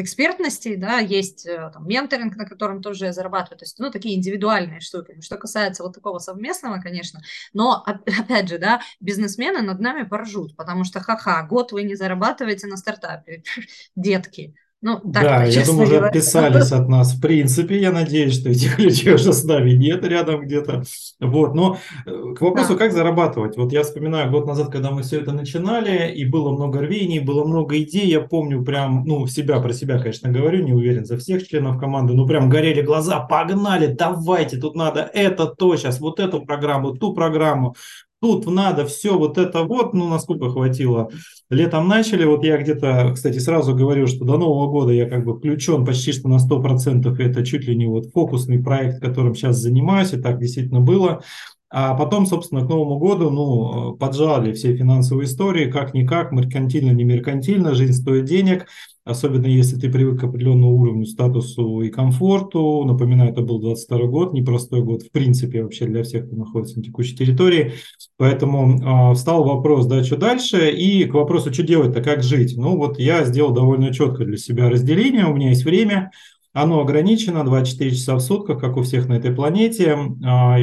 экспертности, 0.00 0.76
да, 0.76 0.98
есть 0.98 1.46
э, 1.46 1.70
там, 1.72 1.86
менторинг, 1.86 2.36
на 2.36 2.46
котором 2.46 2.82
тоже 2.82 3.06
я 3.06 3.12
зарабатываю, 3.12 3.58
то 3.58 3.64
есть, 3.64 3.78
ну, 3.78 3.90
такие 3.90 4.16
индивидуальные 4.16 4.80
штуки. 4.80 5.20
Что 5.20 5.36
касается 5.36 5.82
вот 5.82 5.94
такого 5.94 6.18
совместного, 6.18 6.80
конечно, 6.80 7.20
но, 7.52 7.82
опять 7.86 8.48
же, 8.48 8.58
да, 8.58 8.80
бизнесмены 9.00 9.62
над 9.62 9.80
нами 9.80 10.04
поржут, 10.04 10.56
потому 10.56 10.84
что, 10.84 11.00
ха-ха, 11.00 11.42
год 11.44 11.72
вы 11.72 11.82
не 11.82 11.94
зарабатываете 11.94 12.66
на 12.66 12.76
стартапе, 12.76 13.42
детки, 13.96 14.54
ну, 14.86 15.00
так 15.00 15.22
да, 15.24 15.44
я 15.44 15.64
думаю, 15.64 15.88
уже 15.88 15.98
отписались 15.98 16.70
от 16.80 16.88
нас. 16.88 17.12
В 17.12 17.20
принципе, 17.20 17.80
я 17.80 17.90
надеюсь, 17.90 18.38
что 18.38 18.50
этих 18.50 18.78
людей 18.78 19.14
уже 19.14 19.32
с 19.32 19.42
нами 19.42 19.72
нет 19.72 20.04
рядом 20.04 20.42
где-то. 20.42 20.84
Вот, 21.18 21.56
но 21.56 21.78
э, 22.06 22.34
к 22.36 22.40
вопросу, 22.40 22.74
да. 22.74 22.78
как 22.78 22.92
зарабатывать. 22.92 23.56
Вот 23.56 23.72
я 23.72 23.82
вспоминаю 23.82 24.30
год 24.30 24.46
назад, 24.46 24.70
когда 24.70 24.92
мы 24.92 25.02
все 25.02 25.20
это 25.20 25.32
начинали, 25.32 26.12
и 26.12 26.24
было 26.24 26.52
много 26.52 26.82
рвений, 26.82 27.18
было 27.18 27.44
много 27.44 27.76
идей. 27.82 28.06
Я 28.06 28.20
помню 28.20 28.62
прям, 28.62 29.02
ну, 29.04 29.26
себя 29.26 29.58
про 29.58 29.72
себя, 29.72 29.98
конечно, 29.98 30.30
говорю, 30.30 30.62
не 30.62 30.72
уверен 30.72 31.04
за 31.04 31.16
всех 31.16 31.44
членов 31.48 31.80
команды, 31.80 32.14
ну, 32.14 32.24
прям 32.24 32.48
горели 32.48 32.80
глаза, 32.80 33.18
погнали, 33.18 33.88
давайте, 33.88 34.56
тут 34.56 34.76
надо 34.76 35.10
это, 35.12 35.46
то, 35.46 35.74
сейчас 35.76 35.98
вот 35.98 36.20
эту 36.20 36.46
программу, 36.46 36.92
ту 36.94 37.12
программу 37.12 37.74
тут 38.20 38.46
надо 38.46 38.86
все 38.86 39.16
вот 39.16 39.38
это 39.38 39.62
вот, 39.64 39.94
ну, 39.94 40.08
насколько 40.08 40.50
хватило. 40.50 41.10
Летом 41.50 41.88
начали, 41.88 42.24
вот 42.24 42.44
я 42.44 42.56
где-то, 42.58 43.12
кстати, 43.14 43.38
сразу 43.38 43.74
говорю, 43.74 44.06
что 44.06 44.24
до 44.24 44.36
Нового 44.36 44.70
года 44.70 44.92
я 44.92 45.08
как 45.08 45.24
бы 45.24 45.36
включен 45.36 45.84
почти 45.84 46.12
что 46.12 46.28
на 46.28 46.38
100%, 46.38 47.18
это 47.20 47.44
чуть 47.44 47.66
ли 47.66 47.76
не 47.76 47.86
вот 47.86 48.06
фокусный 48.12 48.62
проект, 48.62 49.00
которым 49.00 49.34
сейчас 49.34 49.56
занимаюсь, 49.56 50.12
и 50.12 50.20
так 50.20 50.38
действительно 50.38 50.80
было. 50.80 51.22
А 51.68 51.94
потом, 51.94 52.26
собственно, 52.26 52.64
к 52.64 52.68
Новому 52.68 52.98
году, 52.98 53.30
ну, 53.30 53.96
поджали 53.96 54.52
все 54.52 54.76
финансовые 54.76 55.26
истории, 55.26 55.70
как-никак, 55.70 56.32
меркантильно, 56.32 56.92
не 56.92 57.04
меркантильно, 57.04 57.74
жизнь 57.74 57.92
стоит 57.92 58.24
денег, 58.24 58.66
особенно 59.06 59.46
если 59.46 59.76
ты 59.76 59.90
привык 59.90 60.20
к 60.20 60.24
определенному 60.24 60.76
уровню, 60.76 61.06
статусу 61.06 61.80
и 61.80 61.90
комфорту. 61.90 62.84
Напоминаю, 62.84 63.30
это 63.30 63.40
был 63.40 63.60
22 63.60 64.06
год, 64.08 64.32
непростой 64.32 64.82
год, 64.82 65.02
в 65.02 65.12
принципе, 65.12 65.62
вообще 65.62 65.86
для 65.86 66.02
всех, 66.02 66.26
кто 66.26 66.36
находится 66.36 66.78
на 66.78 66.82
текущей 66.82 67.16
территории. 67.16 67.74
Поэтому 68.16 69.12
э, 69.12 69.14
встал 69.14 69.44
вопрос, 69.44 69.86
да, 69.86 70.02
что 70.02 70.16
дальше, 70.16 70.70
и 70.72 71.04
к 71.04 71.14
вопросу, 71.14 71.54
что 71.54 71.62
делать-то, 71.62 72.02
как 72.02 72.24
жить. 72.24 72.56
Ну, 72.56 72.76
вот 72.76 72.98
я 72.98 73.24
сделал 73.24 73.52
довольно 73.52 73.94
четко 73.94 74.24
для 74.24 74.36
себя 74.36 74.68
разделение, 74.68 75.26
у 75.26 75.34
меня 75.34 75.50
есть 75.50 75.64
время, 75.64 76.10
оно 76.52 76.80
ограничено, 76.80 77.44
24 77.44 77.90
часа 77.92 78.16
в 78.16 78.20
сутках, 78.20 78.58
как 78.60 78.76
у 78.76 78.82
всех 78.82 79.08
на 79.08 79.14
этой 79.14 79.32
планете. 79.32 79.96
А, 80.24 80.58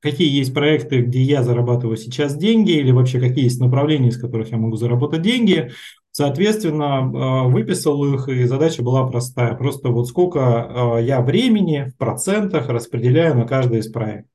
какие 0.00 0.30
есть 0.30 0.54
проекты, 0.54 1.00
где 1.00 1.22
я 1.22 1.42
зарабатываю 1.42 1.96
сейчас 1.96 2.36
деньги, 2.36 2.72
или 2.72 2.92
вообще 2.92 3.18
какие 3.18 3.44
есть 3.44 3.60
направления, 3.60 4.10
из 4.10 4.20
которых 4.20 4.52
я 4.52 4.56
могу 4.56 4.76
заработать 4.76 5.22
деньги. 5.22 5.72
Соответственно, 6.18 6.98
а, 6.98 7.44
выписал 7.44 8.04
их, 8.12 8.28
и 8.28 8.42
задача 8.42 8.82
была 8.82 9.06
простая. 9.06 9.54
Просто 9.54 9.90
вот 9.90 10.08
сколько 10.08 10.40
а, 10.40 10.98
я 10.98 11.20
времени 11.20 11.92
в 11.94 11.96
процентах 11.96 12.68
распределяю 12.68 13.36
на 13.36 13.44
каждый 13.46 13.78
из 13.78 13.86
проектов. 13.86 14.28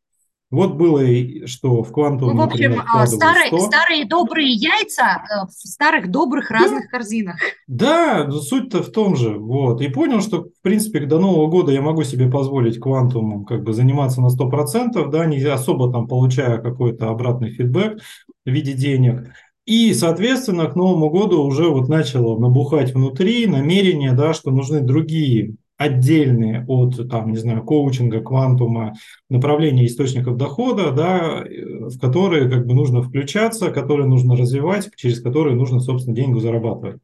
Вот 0.49 0.75
было, 0.75 1.01
что 1.45 1.83
в 1.83 1.91
квантум, 1.91 2.37
ну, 2.37 2.37
в 2.37 2.45
общем, 2.45 2.75
например, 2.77 3.07
старые, 3.07 3.47
100. 3.47 3.59
старые 3.59 4.05
добрые 4.05 4.53
яйца 4.53 5.25
э, 5.29 5.45
в 5.45 5.51
старых 5.51 6.09
добрых 6.09 6.47
да. 6.47 6.59
разных 6.59 6.89
корзинах. 6.89 7.35
Да, 7.67 8.31
суть-то 8.31 8.81
в 8.81 8.89
том 8.89 9.17
же. 9.17 9.37
Вот. 9.37 9.81
И 9.81 9.89
понял, 9.89 10.21
что, 10.21 10.43
в 10.43 10.61
принципе, 10.61 11.01
до 11.01 11.19
Нового 11.19 11.47
года 11.47 11.73
я 11.73 11.81
могу 11.81 12.03
себе 12.03 12.31
позволить 12.31 12.79
квантумом 12.79 13.43
как 13.43 13.63
бы 13.63 13.73
заниматься 13.73 14.21
на 14.21 14.27
100%, 14.27 15.09
да, 15.09 15.25
не 15.25 15.43
особо 15.43 15.91
там 15.91 16.07
получая 16.07 16.59
какой-то 16.59 17.09
обратный 17.09 17.49
фидбэк 17.49 17.99
в 18.45 18.49
виде 18.49 18.71
денег. 18.71 19.33
И, 19.65 19.93
соответственно, 19.93 20.65
к 20.65 20.75
Новому 20.75 21.10
году 21.10 21.43
уже 21.43 21.70
вот 21.70 21.88
начало 21.88 22.38
набухать 22.38 22.93
внутри 22.93 23.48
намерение, 23.48 24.12
да, 24.12 24.34
что 24.34 24.51
нужны 24.51 24.82
другие 24.82 25.55
отдельные 25.77 26.65
от, 26.67 27.10
там, 27.10 27.32
не 27.32 27.38
знаю, 27.38 27.63
коучинга, 27.63 28.22
квантума, 28.22 28.93
направления 29.29 29.86
источников 29.86 30.38
дохода, 30.38 30.91
да, 30.91 31.43
в 31.46 31.98
которые 32.00 32.50
как 32.50 32.65
бы 32.67 32.74
нужно 32.74 33.01
включаться, 33.01 33.72
которые 33.72 34.08
нужно 34.08 34.36
развивать, 34.36 34.89
через 34.96 35.22
которые 35.22 35.55
нужно, 35.55 35.79
собственно, 35.79 36.15
деньги 36.15 36.39
зарабатывать. 36.39 37.01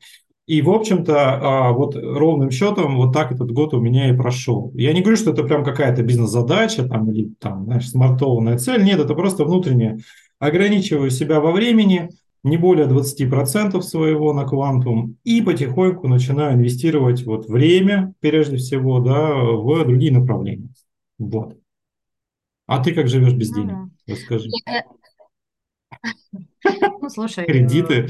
И, 0.49 0.63
в 0.63 0.71
общем-то, 0.71 1.13
а, 1.15 1.71
вот 1.73 1.95
ровным 1.95 2.49
счетом 2.49 2.97
вот 2.97 3.13
так 3.13 3.31
этот 3.31 3.51
год 3.51 3.73
у 3.75 3.79
меня 3.79 4.09
и 4.09 4.17
прошел. 4.17 4.71
Я 4.73 4.93
не 4.93 5.01
говорю, 5.01 5.15
что 5.15 5.31
это 5.31 5.43
прям 5.43 5.63
какая-то 5.63 6.01
бизнес-задача 6.01 6.87
там, 6.87 7.11
или 7.11 7.33
там, 7.39 7.65
знаешь, 7.65 7.87
смартованная 7.87 8.57
цель. 8.57 8.83
Нет, 8.83 8.99
это 8.99 9.13
просто 9.13 9.45
внутренне 9.45 9.99
ограничиваю 10.39 11.11
себя 11.11 11.39
во 11.39 11.51
времени, 11.51 12.09
не 12.43 12.57
более 12.57 12.87
20% 12.87 13.81
своего 13.81 14.33
на 14.33 14.45
квантум 14.45 15.17
и 15.23 15.41
потихоньку 15.41 16.07
начинаю 16.07 16.55
инвестировать 16.55 17.23
вот 17.25 17.47
время, 17.47 18.13
прежде 18.19 18.57
всего, 18.57 18.99
да, 18.99 19.33
в 19.35 19.85
другие 19.85 20.11
направления. 20.11 20.69
Вот. 21.17 21.57
А 22.65 22.83
ты 22.83 22.93
как 22.93 23.07
живешь 23.07 23.33
без 23.33 23.51
денег? 23.51 23.89
Расскажи. 24.07 24.49
Ну, 27.01 27.09
слушай. 27.09 27.45
Кредиты. 27.45 28.07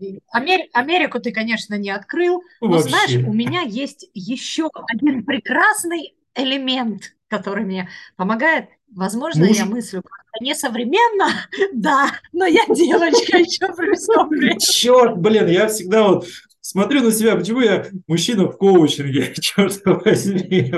Э, 0.00 0.04
Амер... 0.32 0.60
Америку 0.72 1.18
ты, 1.18 1.32
конечно, 1.32 1.74
не 1.76 1.90
открыл, 1.90 2.42
но 2.60 2.68
Вообще. 2.68 2.88
знаешь, 2.88 3.26
у 3.26 3.32
меня 3.32 3.62
есть 3.62 4.08
еще 4.14 4.68
один 4.88 5.24
прекрасный 5.24 6.14
элемент, 6.34 7.16
который 7.30 7.64
мне 7.64 7.88
помогает. 8.16 8.66
Возможно, 8.94 9.46
Муж... 9.46 9.56
я 9.56 9.64
мыслю 9.64 10.02
не 10.40 10.54
современно, 10.54 11.28
да, 11.72 12.10
но 12.32 12.44
я 12.44 12.64
девочка 12.68 13.38
еще 13.38 13.72
при 13.74 14.58
Черт, 14.58 15.18
блин, 15.18 15.48
я 15.48 15.68
всегда 15.68 16.08
вот 16.08 16.26
смотрю 16.60 17.02
на 17.02 17.12
себя, 17.12 17.36
почему 17.36 17.60
я 17.60 17.86
мужчина 18.06 18.46
в 18.46 18.56
коучинге, 18.56 19.32
черт 19.40 19.80
возьми. 19.84 20.72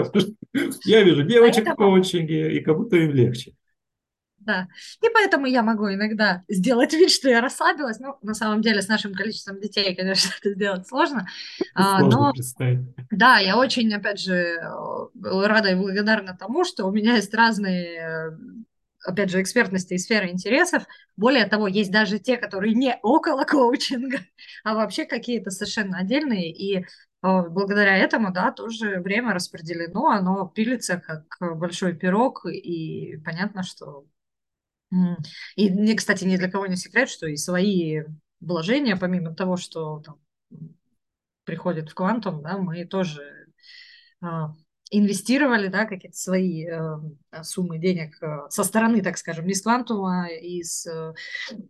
Я 0.85 1.03
вижу 1.03 1.23
девочек 1.23 1.69
в 1.69 1.75
коучинге, 1.75 2.57
и 2.57 2.61
как 2.61 2.77
будто 2.77 2.97
им 2.97 3.13
легче. 3.13 3.55
Да. 4.45 4.69
И 5.01 5.07
поэтому 5.13 5.47
я 5.47 5.63
могу 5.63 5.93
иногда 5.93 6.43
сделать 6.49 6.93
вид, 6.93 7.11
что 7.11 7.29
я 7.29 7.41
расслабилась. 7.41 8.01
Ну, 8.01 8.17
на 8.23 8.35
самом 8.35 8.61
деле, 8.61 8.83
с 8.83 8.89
нашим 8.89 9.15
количеством 9.15 9.61
детей, 9.61 9.95
конечно, 9.95 10.31
это 10.41 10.55
сделать 10.55 10.89
сложно. 10.89 11.27
А, 11.75 12.01
сложно 12.01 12.21
Но, 12.21 12.33
представить. 12.33 12.81
Да, 13.11 13.39
я 13.39 13.57
очень, 13.57 13.93
опять 13.95 14.21
же, 14.21 14.61
рада 15.23 15.71
и 15.71 15.75
благодарна 15.75 16.37
тому, 16.37 16.65
что 16.65 16.87
у 16.87 16.93
меня 16.93 17.17
есть 17.17 17.33
разные 17.35 18.37
опять 19.05 19.31
же, 19.31 19.43
экспертности 19.43 19.95
и 19.95 19.99
сферы 19.99 20.31
интересов. 20.31 20.85
Более 21.17 21.47
того, 21.47 21.67
есть 21.67 21.91
даже 21.91 22.19
те, 22.19 22.37
которые 22.37 22.75
не 22.75 22.99
около 23.03 23.45
коучинга, 23.45 24.19
а 24.65 24.75
вообще 24.75 25.05
какие-то 25.05 25.51
совершенно 25.51 25.99
отдельные. 25.99 26.53
И 26.53 26.87
благодаря 27.23 27.97
этому, 27.97 28.33
да, 28.33 28.51
тоже 28.51 29.01
время 29.01 29.33
распределено, 29.33 30.09
оно 30.09 30.47
пилится 30.49 31.01
как 31.01 31.57
большой 31.57 31.95
пирог, 31.95 32.45
и 32.47 33.17
понятно, 33.25 33.63
что 33.63 34.07
и, 35.57 35.97
кстати, 35.97 36.25
ни 36.25 36.37
для 36.37 36.51
кого 36.51 36.67
не 36.67 36.77
секрет, 36.77 37.09
что 37.09 37.27
и 37.27 37.37
свои 37.37 38.03
вложения, 38.41 38.97
помимо 38.97 39.35
того, 39.35 39.57
что 39.57 40.01
там, 40.01 40.19
приходит 41.45 41.91
в 41.91 41.95
квантум, 41.95 42.43
да, 42.43 42.59
мы 42.59 42.85
тоже 42.85 43.47
а, 44.21 44.53
инвестировали, 44.91 45.69
да, 45.69 45.87
какие-то 45.87 46.17
свои 46.17 46.67
э, 46.67 47.43
суммы 47.43 47.79
денег 47.79 48.23
э, 48.23 48.49
со 48.51 48.63
стороны, 48.63 49.03
так 49.03 49.17
скажем, 49.17 49.47
не 49.47 49.55
с 49.55 49.63
квантума, 49.63 50.29
из, 50.29 50.87
э, 50.87 51.15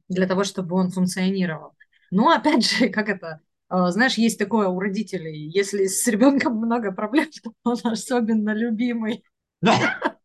для 0.09 0.27
того, 0.27 0.45
чтобы 0.45 0.75
он 0.75 0.91
функционировал. 0.91 1.75
Но, 2.11 2.31
опять 2.31 2.67
же, 2.67 2.89
как 2.91 3.09
это, 3.09 3.41
э, 3.71 3.87
знаешь, 3.91 4.15
есть 4.15 4.39
такое 4.39 4.69
у 4.69 4.81
родителей, 4.81 5.49
если 5.49 5.87
с 5.87 6.07
ребенком 6.09 6.57
много 6.57 6.91
проблем, 6.91 7.29
то 7.43 7.53
он 7.63 7.79
особенно 7.85 8.55
любимый. 8.55 9.25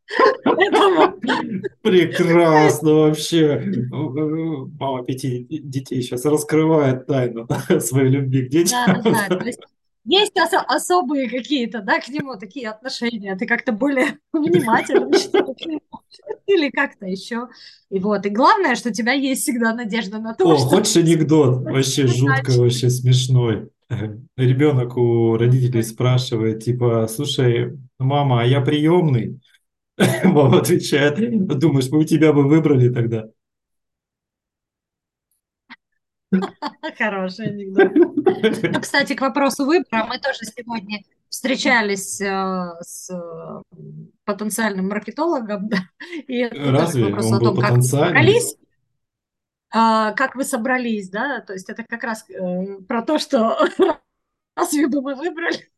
Прекрасно 1.81 2.93
вообще. 2.93 3.61
Мама 3.91 5.03
пяти 5.03 5.45
детей 5.49 6.01
сейчас 6.01 6.25
раскрывает 6.25 7.05
тайну 7.07 7.47
своей 7.79 8.09
любви 8.09 8.43
к 8.43 8.49
детям. 8.49 9.01
Да, 9.03 9.27
да, 9.27 9.27
да. 9.29 9.45
есть 10.05 10.37
ос- 10.37 10.65
особые 10.67 11.29
какие-то, 11.29 11.81
да, 11.81 11.99
к 11.99 12.07
нему 12.07 12.37
такие 12.37 12.69
отношения, 12.69 13.35
ты 13.35 13.45
как-то 13.45 13.73
более 13.73 14.17
внимательный, 14.33 15.19
или 16.47 16.69
как-то 16.69 17.05
еще. 17.05 17.49
И 17.89 17.99
вот, 17.99 18.25
и 18.25 18.29
главное, 18.29 18.75
что 18.75 18.89
у 18.89 18.93
тебя 18.93 19.11
есть 19.13 19.43
всегда 19.43 19.73
надежда 19.73 20.19
на 20.19 20.33
то, 20.33 20.49
О, 20.49 20.57
что... 20.57 20.67
хочешь 20.67 20.95
анекдот? 20.95 21.63
Вообще 21.63 22.07
жутко, 22.07 22.51
вообще 22.51 22.89
смешной. 22.89 23.69
Ребенок 24.35 24.97
у 24.97 25.37
родителей 25.37 25.83
спрашивает, 25.83 26.63
типа, 26.63 27.07
слушай, 27.09 27.77
мама, 27.99 28.41
а 28.41 28.45
я 28.45 28.61
приемный? 28.61 29.39
Мама 30.23 30.59
отвечает, 30.59 31.17
думаешь, 31.59 31.89
мы 31.89 31.99
у 31.99 32.03
тебя 32.03 32.31
бы 32.31 32.47
выбрали 32.47 32.89
тогда? 32.89 33.29
Хороший 36.97 37.47
анекдот. 37.47 37.91
Ну, 37.95 38.81
кстати, 38.81 39.15
к 39.15 39.21
вопросу 39.21 39.65
выбора, 39.65 40.05
мы 40.05 40.19
тоже 40.19 40.39
сегодня 40.55 40.99
встречались 41.29 42.21
э, 42.21 42.73
с 42.81 43.09
потенциальным 44.23 44.89
маркетологом, 44.89 45.69
и 46.27 46.43
Разве 46.45 47.05
вопрос 47.05 47.25
он 47.27 47.33
о 47.33 47.39
том, 47.39 47.57
как 47.57 47.71
вы 47.71 47.81
собрались, 47.81 48.55
э, 49.73 50.13
как 50.15 50.35
вы 50.35 50.43
собрались, 50.43 51.09
да, 51.09 51.41
то 51.41 51.53
есть 51.53 51.69
это 51.69 51.83
как 51.83 52.03
раз 52.03 52.29
э, 52.29 52.81
про 52.87 53.01
то, 53.01 53.17
что 53.17 53.57
разве 54.55 54.87
бы 54.87 55.01
мы 55.01 55.15
выбрали 55.15 55.69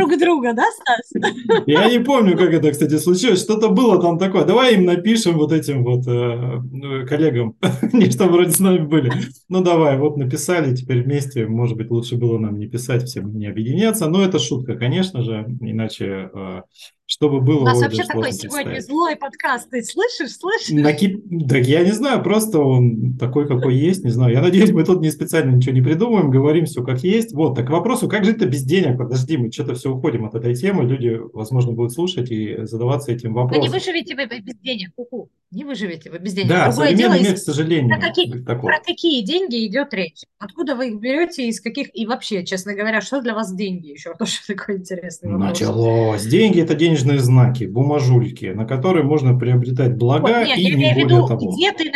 друг 0.00 0.18
друга, 0.18 0.54
да, 0.54 0.64
Стас? 0.72 1.64
Я 1.66 1.90
не 1.90 1.98
помню, 1.98 2.36
как 2.36 2.52
это, 2.52 2.70
кстати, 2.70 2.98
случилось. 2.98 3.42
Что-то 3.42 3.68
было 3.68 4.00
там 4.00 4.18
такое. 4.18 4.44
Давай 4.44 4.74
им 4.74 4.84
напишем 4.84 5.36
вот 5.36 5.52
этим 5.52 5.84
вот 5.84 6.06
э, 6.06 7.06
коллегам, 7.06 7.56
не 7.92 8.10
что 8.10 8.26
вроде 8.26 8.50
с 8.50 8.60
нами 8.60 8.78
были. 8.78 9.12
Ну 9.48 9.62
давай, 9.62 9.98
вот 9.98 10.16
написали, 10.16 10.74
теперь 10.74 11.02
вместе. 11.02 11.46
Может 11.46 11.76
быть, 11.76 11.90
лучше 11.90 12.16
было 12.16 12.38
нам 12.38 12.58
не 12.58 12.66
писать, 12.66 13.04
всем 13.04 13.36
не 13.36 13.46
объединяться. 13.46 14.08
Но 14.08 14.24
это 14.24 14.38
шутка, 14.38 14.76
конечно 14.76 15.22
же, 15.22 15.46
иначе 15.60 16.30
э, 16.32 16.62
чтобы 17.10 17.40
было... 17.40 17.62
У 17.62 17.64
нас 17.64 17.80
вообще 17.80 18.04
такой 18.04 18.32
сегодня 18.32 18.80
злой 18.80 19.16
подкаст, 19.16 19.68
ты 19.68 19.82
слышишь, 19.82 20.36
слышишь? 20.36 20.70
Накип... 20.70 21.24
Так 21.48 21.66
я 21.66 21.82
не 21.82 21.90
знаю, 21.90 22.22
просто 22.22 22.60
он 22.60 23.16
такой, 23.18 23.48
какой 23.48 23.74
есть, 23.74 24.04
не 24.04 24.10
знаю. 24.10 24.32
Я 24.32 24.40
надеюсь, 24.40 24.70
мы 24.70 24.84
тут 24.84 25.00
не 25.00 25.10
специально 25.10 25.50
ничего 25.50 25.74
не 25.74 25.82
придумываем, 25.82 26.30
говорим 26.30 26.66
все 26.66 26.84
как 26.84 27.02
есть. 27.02 27.32
Вот, 27.32 27.56
так 27.56 27.66
к 27.66 27.70
вопросу, 27.70 28.08
как 28.08 28.24
жить-то 28.24 28.46
без 28.46 28.62
денег? 28.62 28.96
Подожди, 28.96 29.36
мы 29.36 29.50
что-то 29.50 29.74
все 29.74 29.92
уходим 29.92 30.24
от 30.24 30.36
этой 30.36 30.54
темы, 30.54 30.84
люди, 30.84 31.20
возможно, 31.32 31.72
будут 31.72 31.92
слушать 31.92 32.30
и 32.30 32.58
задаваться 32.62 33.10
этим 33.10 33.34
вопросом. 33.34 33.60
Да 33.60 33.68
не 33.68 33.72
выживете 33.72 34.14
вы 34.14 34.26
без 34.26 34.54
денег, 34.60 34.94
ку-ку. 34.94 35.30
Не 35.50 35.64
выживете 35.64 36.12
вы 36.12 36.20
без 36.20 36.34
денег. 36.34 36.48
Да, 36.48 36.68
Другое 36.68 36.94
дело, 36.94 37.18
мир, 37.18 37.34
к 37.34 37.38
сожалению. 37.38 37.88
Про 37.88 38.00
какие, 38.00 38.32
про 38.40 38.80
какие 38.86 39.22
деньги 39.22 39.66
идет 39.66 39.92
речь? 39.92 40.22
Откуда 40.38 40.76
вы 40.76 40.90
их 40.90 41.00
берете, 41.00 41.48
из 41.48 41.60
каких... 41.60 41.88
И 41.92 42.06
вообще, 42.06 42.44
честно 42.44 42.72
говоря, 42.74 43.00
что 43.00 43.20
для 43.20 43.34
вас 43.34 43.52
деньги? 43.52 43.88
Еще 43.88 44.14
тоже 44.14 44.34
такой 44.46 44.76
интересный 44.76 45.32
вопрос. 45.32 45.50
Началось. 45.50 46.24
Деньги– 46.24 46.60
это 46.62 46.76
денежные 46.76 46.99
знаки 47.00 47.64
бумажульки, 47.64 48.46
на 48.46 48.64
которые 48.64 49.04
можно 49.04 49.38
приобретать 49.38 49.96
блага 49.96 50.22
вот, 50.22 50.46
нет, 50.46 50.58
и 50.58 50.62
я 50.62 50.68
не 50.68 50.74
более 50.74 51.04
виду, 51.04 51.26
того. 51.26 51.52
Где 51.52 51.72
ты, 51.72 51.92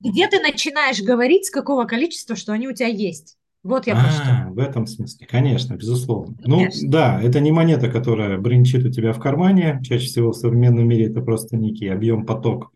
где 0.00 0.28
ты 0.28 0.40
начинаешь 0.40 1.02
говорить, 1.02 1.46
с 1.46 1.50
какого 1.50 1.84
количества, 1.84 2.36
что 2.36 2.52
они 2.52 2.68
у 2.68 2.72
тебя 2.72 2.88
есть? 2.88 3.36
Вот 3.62 3.86
я 3.86 3.94
а, 3.94 4.48
в 4.48 4.58
этом 4.58 4.86
смысле, 4.86 5.26
конечно, 5.26 5.74
безусловно. 5.74 6.34
Ну, 6.44 6.58
конечно. 6.58 6.80
Ну, 6.82 6.90
да, 6.90 7.20
это 7.22 7.40
не 7.40 7.52
монета, 7.52 7.90
которая 7.90 8.38
бренчит 8.38 8.86
у 8.86 8.90
тебя 8.90 9.12
в 9.12 9.20
кармане. 9.20 9.80
Чаще 9.84 10.06
всего 10.06 10.32
в 10.32 10.36
современном 10.36 10.88
мире 10.88 11.06
это 11.06 11.20
просто 11.20 11.58
некий 11.58 11.88
объем, 11.88 12.24
поток 12.24 12.72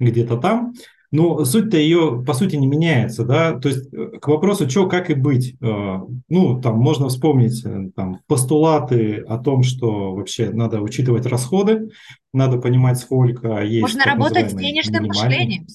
где-то 0.00 0.38
там. 0.38 0.72
Но 1.12 1.44
суть-то 1.44 1.76
ее, 1.76 2.24
по 2.26 2.32
сути, 2.32 2.56
не 2.56 2.66
меняется, 2.66 3.24
да, 3.24 3.52
то 3.52 3.68
есть 3.68 3.92
э, 3.92 4.18
к 4.18 4.26
вопросу, 4.28 4.68
что, 4.68 4.88
как 4.88 5.10
и 5.10 5.14
быть, 5.14 5.54
э, 5.60 6.00
ну, 6.28 6.60
там 6.60 6.78
можно 6.78 7.08
вспомнить 7.08 7.62
э, 7.66 7.90
там, 7.94 8.20
постулаты 8.26 9.18
о 9.28 9.36
том, 9.36 9.62
что 9.62 10.14
вообще 10.14 10.50
надо 10.50 10.80
учитывать 10.80 11.26
расходы, 11.26 11.90
надо 12.32 12.56
понимать, 12.56 12.98
сколько 12.98 13.62
есть. 13.62 13.82
Можно 13.82 14.04
работать 14.06 14.50
с 14.50 14.54
денежным 14.54 15.04
мышлением. 15.04 15.66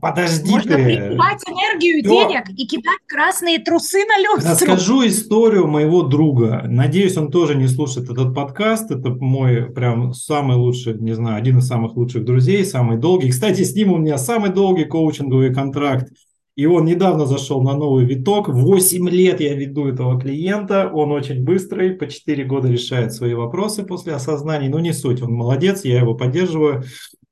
Подожди 0.00 0.50
Можно 0.50 0.76
ты. 0.76 0.84
прикупать 0.84 1.42
энергию 1.48 2.02
Все. 2.02 2.28
денег 2.28 2.50
и 2.50 2.66
кидать 2.66 2.98
красные 3.06 3.58
трусы 3.58 3.98
на 4.06 4.18
люстру. 4.22 4.52
Расскажу 4.52 5.06
историю 5.06 5.66
моего 5.66 6.02
друга. 6.02 6.64
Надеюсь, 6.66 7.16
он 7.16 7.30
тоже 7.30 7.54
не 7.54 7.68
слушает 7.68 8.10
этот 8.10 8.34
подкаст. 8.34 8.90
Это 8.90 9.10
мой 9.10 9.70
прям 9.70 10.12
самый 10.12 10.56
лучший, 10.56 10.98
не 10.98 11.14
знаю, 11.14 11.36
один 11.36 11.58
из 11.58 11.66
самых 11.66 11.96
лучших 11.96 12.24
друзей, 12.24 12.64
самый 12.64 12.98
долгий. 12.98 13.30
Кстати, 13.30 13.62
с 13.62 13.74
ним 13.74 13.92
у 13.92 13.98
меня 13.98 14.18
самый 14.18 14.50
долгий 14.50 14.84
коучинговый 14.84 15.54
контракт. 15.54 16.08
И 16.56 16.64
он 16.64 16.86
недавно 16.86 17.26
зашел 17.26 17.62
на 17.62 17.74
новый 17.74 18.06
виток. 18.06 18.48
8 18.48 19.08
лет 19.10 19.40
я 19.40 19.54
веду 19.54 19.88
этого 19.88 20.18
клиента. 20.18 20.90
Он 20.90 21.12
очень 21.12 21.44
быстрый, 21.44 21.90
по 21.90 22.06
4 22.06 22.44
года 22.44 22.68
решает 22.68 23.12
свои 23.12 23.34
вопросы 23.34 23.82
после 23.84 24.14
осознания. 24.14 24.70
Но 24.70 24.80
не 24.80 24.94
суть, 24.94 25.20
он 25.20 25.32
молодец, 25.34 25.84
я 25.84 25.98
его 25.98 26.14
поддерживаю. 26.14 26.84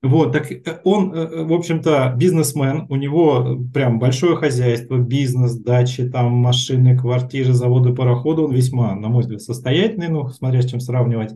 Вот, 0.04 0.32
так 0.32 0.52
э, 0.52 0.80
он, 0.84 1.14
э, 1.14 1.16
э, 1.16 1.44
в 1.44 1.52
общем-то, 1.54 2.12
бизнесмен, 2.14 2.84
у 2.90 2.96
него 2.96 3.58
прям 3.72 3.98
большое 3.98 4.36
хозяйство, 4.36 4.98
бизнес, 4.98 5.54
дачи, 5.54 6.06
там 6.10 6.30
машины, 6.32 6.98
квартиры, 6.98 7.54
заводы, 7.54 7.94
пароходы, 7.94 8.42
он 8.42 8.52
весьма, 8.52 8.94
на 8.94 9.08
мой 9.08 9.22
взгляд, 9.22 9.40
состоятельный, 9.40 10.08
ну, 10.08 10.28
смотря 10.28 10.60
с 10.60 10.66
чем 10.66 10.80
сравнивать. 10.80 11.32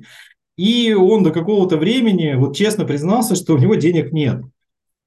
И 0.58 0.92
он 0.92 1.22
до 1.22 1.30
какого-то 1.30 1.78
времени, 1.78 2.34
вот 2.34 2.56
честно 2.56 2.84
признался, 2.84 3.36
что 3.36 3.54
у 3.54 3.58
него 3.58 3.74
денег 3.74 4.12
нет. 4.12 4.42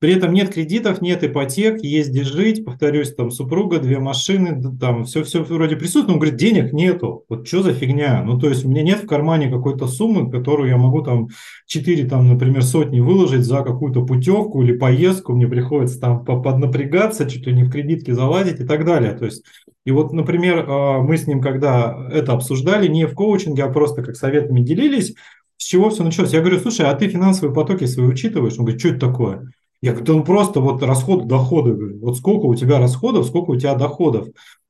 При 0.01 0.13
этом 0.13 0.33
нет 0.33 0.51
кредитов, 0.51 0.99
нет 0.99 1.23
ипотек, 1.23 1.75
где 1.75 2.23
жить, 2.23 2.65
повторюсь, 2.65 3.13
там 3.13 3.29
супруга, 3.29 3.77
две 3.77 3.99
машины, 3.99 4.59
там 4.79 5.05
все, 5.05 5.23
все 5.23 5.43
вроде 5.43 5.75
присутствует, 5.75 6.07
но 6.07 6.13
он 6.13 6.19
говорит, 6.19 6.39
денег 6.39 6.73
нету. 6.73 7.23
Вот 7.29 7.47
что 7.47 7.61
за 7.61 7.73
фигня? 7.75 8.23
Ну, 8.25 8.39
то 8.39 8.49
есть 8.49 8.65
у 8.65 8.69
меня 8.69 8.81
нет 8.81 9.03
в 9.03 9.05
кармане 9.05 9.51
какой-то 9.51 9.85
суммы, 9.85 10.31
которую 10.31 10.69
я 10.69 10.77
могу 10.77 11.03
там 11.03 11.27
4, 11.67 12.09
там, 12.09 12.27
например, 12.27 12.63
сотни 12.63 12.99
выложить 12.99 13.45
за 13.45 13.61
какую-то 13.61 14.03
путевку 14.03 14.63
или 14.63 14.75
поездку, 14.75 15.33
мне 15.33 15.47
приходится 15.47 15.99
там 15.99 16.25
поднапрягаться, 16.25 17.29
чуть 17.29 17.45
ли 17.45 17.53
не 17.53 17.63
в 17.63 17.69
кредитке 17.69 18.15
залазить 18.15 18.59
и 18.59 18.65
так 18.65 18.85
далее. 18.85 19.11
То 19.11 19.25
есть 19.25 19.43
и 19.85 19.91
вот, 19.91 20.13
например, 20.13 20.65
а, 20.67 21.01
мы 21.01 21.15
с 21.15 21.27
ним, 21.27 21.41
когда 21.41 22.07
это 22.11 22.33
обсуждали, 22.33 22.87
не 22.87 23.05
в 23.05 23.13
коучинге, 23.13 23.65
а 23.65 23.71
просто 23.71 24.01
как 24.01 24.15
советами 24.15 24.61
делились, 24.61 25.13
с 25.57 25.63
чего 25.63 25.91
все 25.91 26.03
началось? 26.03 26.33
Я 26.33 26.39
говорю, 26.39 26.59
слушай, 26.59 26.87
а 26.87 26.93
ты 26.95 27.07
финансовые 27.07 27.53
потоки 27.53 27.85
свои 27.85 28.07
учитываешь? 28.07 28.53
Он 28.53 28.65
говорит, 28.65 28.79
что 28.79 28.89
это 28.89 28.99
такое? 28.99 29.51
Я 29.81 29.93
говорю, 29.93 30.17
ну 30.17 30.23
просто 30.23 30.59
вот 30.59 30.83
расход, 30.83 31.27
доходы. 31.27 31.97
Вот 31.99 32.17
сколько 32.17 32.45
у 32.45 32.55
тебя 32.55 32.79
расходов, 32.79 33.25
сколько 33.25 33.51
у 33.51 33.55
тебя 33.55 33.73
доходов. 33.73 34.27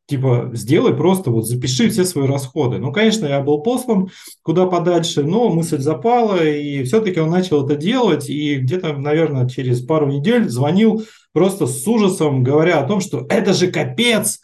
Типа, 0.07 0.49
сделай 0.53 0.93
просто, 0.93 1.31
вот 1.31 1.47
запиши 1.47 1.89
все 1.89 2.03
свои 2.03 2.27
расходы. 2.27 2.79
Ну, 2.79 2.91
конечно, 2.91 3.25
я 3.25 3.39
был 3.39 3.61
послан 3.61 4.09
куда 4.43 4.65
подальше, 4.65 5.23
но 5.23 5.49
мысль 5.49 5.79
запала, 5.79 6.45
и 6.45 6.83
все-таки 6.83 7.19
он 7.19 7.29
начал 7.29 7.65
это 7.65 7.77
делать, 7.77 8.29
и 8.29 8.57
где-то, 8.57 8.93
наверное, 8.97 9.47
через 9.47 9.81
пару 9.81 10.07
недель 10.07 10.49
звонил 10.49 11.03
просто 11.31 11.65
с 11.65 11.87
ужасом, 11.87 12.43
говоря 12.43 12.79
о 12.79 12.87
том, 12.87 12.99
что 12.99 13.25
это 13.29 13.53
же 13.53 13.67
капец, 13.67 14.41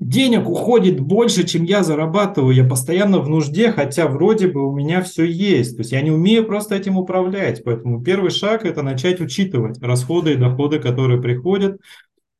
денег 0.00 0.48
уходит 0.48 1.00
больше, 1.00 1.46
чем 1.46 1.64
я 1.64 1.82
зарабатываю. 1.82 2.54
Я 2.54 2.64
постоянно 2.64 3.18
в 3.18 3.28
нужде, 3.28 3.72
хотя 3.72 4.06
вроде 4.06 4.48
бы 4.48 4.66
у 4.66 4.72
меня 4.72 5.02
все 5.02 5.24
есть. 5.24 5.76
То 5.76 5.80
есть 5.80 5.92
я 5.92 6.00
не 6.00 6.10
умею 6.10 6.46
просто 6.46 6.76
этим 6.76 6.96
управлять. 6.96 7.64
Поэтому 7.64 8.02
первый 8.02 8.30
шаг– 8.30 8.64
это 8.64 8.82
начать 8.82 9.20
учитывать 9.20 9.80
расходы 9.82 10.34
и 10.34 10.36
доходы, 10.36 10.78
которые 10.78 11.20
приходят, 11.20 11.80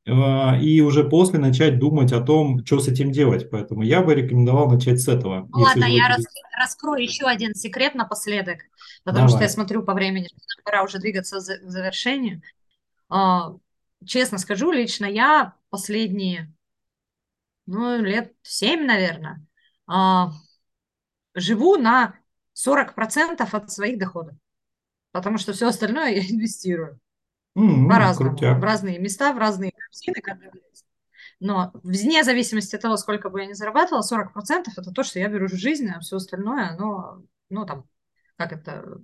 э, 0.06 0.60
и 0.60 0.80
уже 0.80 1.02
после 1.04 1.40
начать 1.40 1.78
думать 1.78 2.12
о 2.12 2.20
том, 2.20 2.64
что 2.64 2.78
с 2.78 2.86
этим 2.86 3.10
делать. 3.10 3.50
Поэтому 3.50 3.82
я 3.82 4.02
бы 4.02 4.14
рекомендовал 4.14 4.70
начать 4.70 5.00
с 5.00 5.08
этого. 5.08 5.48
Ну, 5.52 5.60
ладно, 5.60 5.84
я 5.84 6.08
рас, 6.08 6.24
раскрою 6.56 7.02
еще 7.02 7.26
один 7.26 7.54
секрет 7.54 7.96
напоследок, 7.96 8.58
потому 9.02 9.26
Давай. 9.26 9.36
что 9.36 9.42
я 9.42 9.48
смотрю 9.48 9.82
по 9.82 9.94
времени, 9.94 10.26
что 10.26 10.62
пора 10.64 10.84
уже 10.84 10.98
двигаться 10.98 11.38
к 11.38 11.68
завершению. 11.68 12.40
А, 13.08 13.54
честно 14.06 14.38
скажу, 14.38 14.70
лично 14.70 15.06
я 15.06 15.54
последние 15.70 16.52
ну, 17.68 18.02
лет 18.02 18.32
7, 18.42 18.84
наверное, 18.84 19.44
а, 19.86 20.32
живу 21.34 21.76
на 21.76 22.14
40% 22.54 23.54
от 23.54 23.70
своих 23.70 23.98
доходов, 23.98 24.34
потому 25.12 25.36
что 25.38 25.52
все 25.52 25.68
остальное 25.68 26.14
я 26.14 26.20
инвестирую. 26.30 26.98
Mm-hmm, 27.56 27.88
По-разному, 27.88 28.36
в 28.36 28.62
разные 28.62 28.98
места, 28.98 29.32
в 29.32 29.38
разные 29.38 29.72
корзины, 29.72 30.62
но 31.40 31.70
вне 31.82 32.24
зависимости 32.24 32.74
от 32.76 32.82
того, 32.82 32.96
сколько 32.96 33.30
бы 33.30 33.40
я 33.40 33.46
ни 33.46 33.52
зарабатывала, 33.52 34.02
40% 34.02 34.68
это 34.76 34.90
то, 34.90 35.02
что 35.02 35.18
я 35.18 35.28
беру 35.28 35.46
в 35.46 35.54
жизнь, 35.54 35.88
а 35.88 36.00
все 36.00 36.16
остальное, 36.16 36.70
оно, 36.70 37.22
ну, 37.50 37.66
там, 37.66 37.84
как 38.36 38.52
это, 38.52 38.98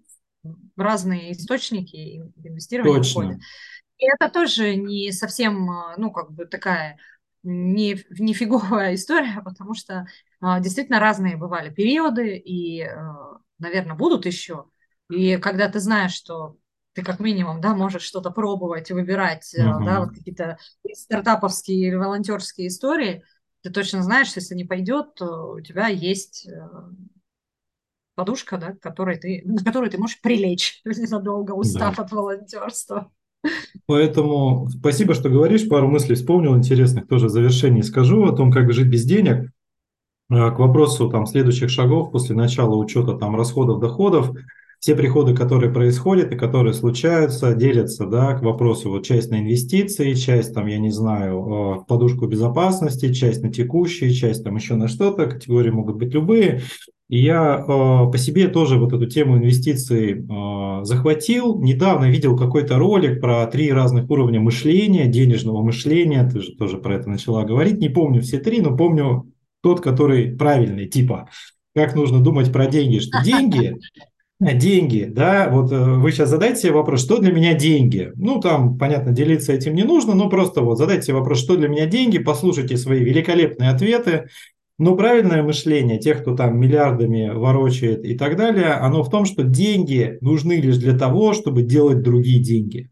разные 0.76 1.32
источники 1.32 2.22
инвестирования 2.36 2.98
Точно. 2.98 3.20
уходят. 3.20 3.40
И 3.98 4.06
это 4.06 4.28
тоже 4.28 4.74
не 4.76 5.12
совсем, 5.12 5.68
ну, 5.96 6.10
как 6.10 6.32
бы 6.32 6.46
такая 6.46 6.98
не, 7.44 7.98
не 8.18 8.34
фиговая 8.34 8.94
история, 8.94 9.40
потому 9.44 9.74
что 9.74 10.06
а, 10.40 10.60
действительно 10.60 10.98
разные 10.98 11.36
бывали 11.36 11.72
периоды, 11.72 12.36
и, 12.36 12.82
а, 12.82 13.38
наверное, 13.58 13.94
будут 13.94 14.26
еще. 14.26 14.66
И 15.10 15.36
когда 15.36 15.68
ты 15.68 15.80
знаешь, 15.80 16.12
что 16.12 16.56
ты 16.94 17.02
как 17.02 17.20
минимум, 17.20 17.60
да, 17.60 17.74
можешь 17.74 18.02
что-то 18.02 18.30
пробовать, 18.30 18.90
выбирать, 18.90 19.52
uh-huh. 19.54 19.84
да, 19.84 20.00
вот 20.00 20.10
какие-то 20.10 20.58
стартаповские 20.92 21.88
или 21.88 21.94
волонтерские 21.96 22.68
истории, 22.68 23.24
ты 23.62 23.70
точно 23.70 24.02
знаешь, 24.02 24.28
что 24.28 24.40
если 24.40 24.54
не 24.54 24.64
пойдет, 24.64 25.14
то 25.14 25.52
у 25.52 25.60
тебя 25.60 25.88
есть 25.88 26.46
э, 26.46 26.68
подушка, 28.14 28.58
да, 28.58 28.74
которой 28.74 29.18
ты, 29.18 29.42
на 29.44 29.62
которую 29.62 29.90
ты 29.90 29.98
можешь 29.98 30.20
прилечь 30.20 30.82
незадолго, 30.84 31.52
устав 31.52 31.96
да. 31.96 32.02
от 32.02 32.12
волонтерства. 32.12 33.10
Поэтому 33.86 34.68
спасибо, 34.70 35.14
что 35.14 35.28
говоришь. 35.28 35.68
Пару 35.68 35.88
мыслей 35.88 36.14
вспомнил 36.14 36.56
интересных 36.56 37.06
тоже 37.06 37.26
в 37.26 37.30
завершении 37.30 37.82
скажу 37.82 38.24
о 38.24 38.34
том, 38.34 38.50
как 38.50 38.72
жить 38.72 38.88
без 38.88 39.04
денег. 39.04 39.50
А, 40.30 40.50
к 40.50 40.58
вопросу 40.58 41.10
там 41.10 41.26
следующих 41.26 41.70
шагов 41.70 42.10
после 42.10 42.34
начала 42.34 42.76
учета 42.76 43.14
там 43.14 43.36
расходов, 43.36 43.80
доходов. 43.80 44.30
Все 44.80 44.94
приходы, 44.94 45.34
которые 45.34 45.72
происходят 45.72 46.30
и 46.30 46.36
которые 46.36 46.74
случаются, 46.74 47.54
делятся, 47.54 48.04
да, 48.04 48.34
к 48.34 48.42
вопросу 48.42 48.90
вот 48.90 49.06
часть 49.06 49.30
на 49.30 49.40
инвестиции, 49.40 50.12
часть 50.12 50.52
там, 50.52 50.66
я 50.66 50.78
не 50.78 50.90
знаю, 50.90 51.40
в 51.40 51.84
подушку 51.88 52.26
безопасности, 52.26 53.12
часть 53.14 53.42
на 53.42 53.50
текущие, 53.50 54.12
часть 54.12 54.44
там 54.44 54.56
еще 54.56 54.74
на 54.74 54.88
что-то, 54.88 55.24
категории 55.26 55.70
могут 55.70 55.96
быть 55.96 56.12
любые. 56.12 56.62
И 57.08 57.18
я 57.18 57.56
э, 57.58 57.66
по 57.66 58.16
себе 58.16 58.48
тоже 58.48 58.78
вот 58.78 58.92
эту 58.92 59.06
тему 59.06 59.36
инвестиций 59.36 60.22
э, 60.22 60.84
захватил. 60.84 61.60
Недавно 61.60 62.10
видел 62.10 62.36
какой-то 62.36 62.78
ролик 62.78 63.20
про 63.20 63.46
три 63.46 63.72
разных 63.72 64.08
уровня 64.10 64.40
мышления, 64.40 65.06
денежного 65.06 65.62
мышления. 65.62 66.28
Ты 66.28 66.40
же 66.40 66.52
тоже 66.56 66.78
про 66.78 66.94
это 66.96 67.10
начала 67.10 67.44
говорить. 67.44 67.78
Не 67.78 67.90
помню 67.90 68.22
все 68.22 68.38
три, 68.38 68.60
но 68.60 68.74
помню 68.76 69.30
тот, 69.62 69.80
который 69.80 70.34
правильный, 70.36 70.88
типа, 70.88 71.28
как 71.74 71.94
нужно 71.94 72.22
думать 72.22 72.52
про 72.52 72.66
деньги, 72.66 72.98
что 72.98 73.22
деньги 73.22 73.76
Деньги, 74.40 75.04
да, 75.08 75.48
вот 75.48 75.70
э, 75.70 75.76
вы 75.76 76.10
сейчас 76.10 76.28
задайте 76.28 76.60
себе 76.60 76.72
вопрос, 76.72 77.02
что 77.02 77.18
для 77.18 77.32
меня 77.32 77.54
деньги? 77.54 78.10
Ну, 78.16 78.40
там, 78.40 78.76
понятно, 78.76 79.12
делиться 79.12 79.52
этим 79.52 79.74
не 79.74 79.84
нужно, 79.84 80.14
но 80.14 80.28
просто 80.28 80.60
вот 80.60 80.76
задайте 80.76 81.06
себе 81.06 81.18
вопрос, 81.18 81.38
что 81.38 81.56
для 81.56 81.68
меня 81.68 81.86
деньги, 81.86 82.18
послушайте 82.18 82.76
свои 82.76 83.04
великолепные 83.04 83.70
ответы, 83.70 84.26
но 84.78 84.96
правильное 84.96 85.42
мышление 85.42 85.98
тех, 85.98 86.22
кто 86.22 86.34
там 86.34 86.58
миллиардами 86.58 87.30
ворочает 87.30 88.04
и 88.04 88.16
так 88.16 88.36
далее, 88.36 88.72
оно 88.72 89.02
в 89.02 89.10
том, 89.10 89.24
что 89.24 89.44
деньги 89.44 90.18
нужны 90.20 90.54
лишь 90.54 90.78
для 90.78 90.98
того, 90.98 91.32
чтобы 91.32 91.62
делать 91.62 92.02
другие 92.02 92.40
деньги. 92.42 92.90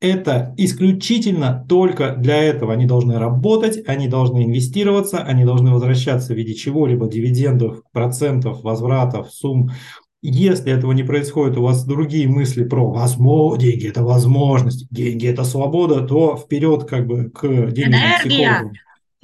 Это 0.00 0.54
исключительно 0.58 1.64
только 1.68 2.14
для 2.14 2.36
этого. 2.36 2.74
Они 2.74 2.84
должны 2.84 3.18
работать, 3.18 3.82
они 3.86 4.06
должны 4.06 4.44
инвестироваться, 4.44 5.18
они 5.18 5.44
должны 5.44 5.72
возвращаться 5.72 6.34
в 6.34 6.36
виде 6.36 6.54
чего-либо, 6.54 7.08
дивидендов, 7.08 7.80
процентов, 7.90 8.62
возвратов, 8.62 9.32
сумм. 9.32 9.70
Если 10.20 10.72
этого 10.72 10.92
не 10.92 11.02
происходит, 11.02 11.56
у 11.56 11.62
вас 11.62 11.84
другие 11.84 12.28
мысли 12.28 12.64
про 12.64 12.90
возможно, 12.90 13.58
деньги– 13.58 13.88
это 13.88 14.02
возможность, 14.02 14.86
деньги– 14.90 15.26
это 15.28 15.42
свобода, 15.44 16.02
то 16.02 16.36
вперед 16.36 16.84
как 16.84 17.06
бы 17.06 17.30
к 17.30 17.42
денежным 17.42 18.00
Энергия. 18.00 18.28
психологам. 18.28 18.72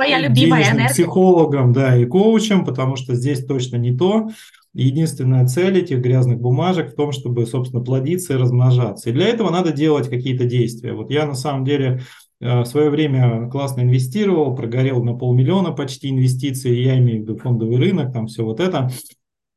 Твоя 0.01 0.19
любимая 0.19 0.63
энергия. 0.63 0.89
психологом, 0.89 1.75
да, 1.75 1.95
и 1.95 2.07
коучем, 2.07 2.65
потому 2.65 2.97
что 2.97 3.15
здесь 3.15 3.45
точно 3.45 3.77
не 3.77 3.95
то. 3.95 4.31
Единственная 4.73 5.47
цель 5.47 5.77
этих 5.77 5.99
грязных 5.99 6.41
бумажек 6.41 6.93
в 6.93 6.95
том, 6.95 7.13
чтобы, 7.13 7.45
собственно, 7.45 7.85
плодиться 7.85 8.33
и 8.33 8.37
размножаться. 8.37 9.11
И 9.11 9.13
для 9.13 9.27
этого 9.27 9.51
надо 9.51 9.73
делать 9.73 10.09
какие-то 10.09 10.47
действия. 10.47 10.95
Вот 10.95 11.11
я 11.11 11.27
на 11.27 11.35
самом 11.35 11.67
деле 11.67 12.01
э, 12.41 12.61
в 12.61 12.65
свое 12.65 12.89
время 12.89 13.51
классно 13.51 13.83
инвестировал, 13.83 14.57
прогорел 14.57 15.05
на 15.05 15.13
полмиллиона 15.13 15.73
почти 15.73 16.09
инвестиций, 16.09 16.83
я 16.83 16.97
имею 16.97 17.19
в 17.19 17.23
виду 17.25 17.37
фондовый 17.37 17.77
рынок, 17.77 18.11
там 18.11 18.27
все 18.27 18.43
вот 18.43 18.59
это. 18.59 18.89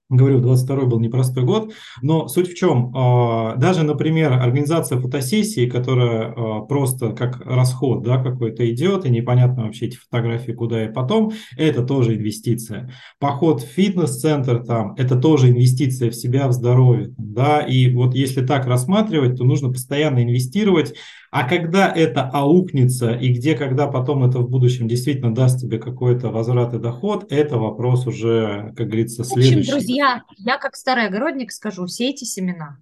Говорю, 0.10 0.42
22 0.42 0.86
был 0.86 1.00
непростой 1.00 1.44
год, 1.44 1.74
но 2.02 2.28
суть 2.28 2.52
в 2.52 2.56
чем? 2.56 2.92
А, 2.96 3.56
даже, 3.56 3.84
например, 3.84 4.34
организация 4.34 5.00
фотосессии, 5.00 5.68
которая 5.68 6.34
а, 6.36 6.62
просто 6.62 7.14
как 7.14 7.42
расход 7.46 8.04
да, 8.04 8.22
какой-то 8.22 8.70
идет, 8.70 9.06
и 9.06 9.10
непонятно 9.10 9.64
вообще 9.64 9.88
эти 9.88 9.96
фотографии 9.96 10.52
куда 10.52 10.86
и 10.86 10.92
потом, 10.92 11.32
это 11.58 11.84
тоже 11.84 12.16
инвестиция. 12.16 12.92
Поход 13.18 13.62
в 13.62 13.66
фитнес-центр 13.66 14.64
там, 14.64 14.94
это 14.98 15.16
тоже 15.16 15.50
инвестиция 15.50 16.12
в 16.12 16.16
себя, 16.16 16.48
в 16.48 16.52
здоровье. 16.52 17.14
Да? 17.18 17.62
И 17.62 17.90
вот 17.94 18.14
если 18.14 18.46
так 18.46 18.68
рассматривать, 18.68 19.38
то 19.38 19.46
нужно 19.46 19.70
постоянно 19.70 20.22
инвестировать 20.22 20.94
а 21.34 21.50
когда 21.50 21.92
это 21.92 22.30
аукнется 22.32 23.12
и 23.12 23.34
где, 23.34 23.56
когда 23.56 23.88
потом 23.88 24.24
это 24.24 24.38
в 24.38 24.48
будущем 24.48 24.88
действительно 24.88 25.34
даст 25.34 25.60
тебе 25.60 25.80
какой-то 25.80 26.30
возврат 26.30 26.76
и 26.76 26.78
доход, 26.78 27.32
это 27.32 27.58
вопрос 27.58 28.06
уже, 28.06 28.72
как 28.78 28.86
говорится, 28.86 29.24
следующий. 29.24 29.56
В 29.56 29.60
общем, 29.62 29.72
друзья, 29.72 30.24
я 30.38 30.60
как 30.60 30.76
старый 30.76 31.08
огородник 31.08 31.52
скажу, 31.52 31.88
сейте 31.88 32.28
семена. 32.28 32.78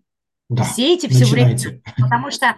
Да, 0.50 0.66
сейте 0.66 1.08
все 1.08 1.22
начинайте. 1.22 1.68
время. 1.70 1.82
Потому 1.98 2.30
что 2.30 2.58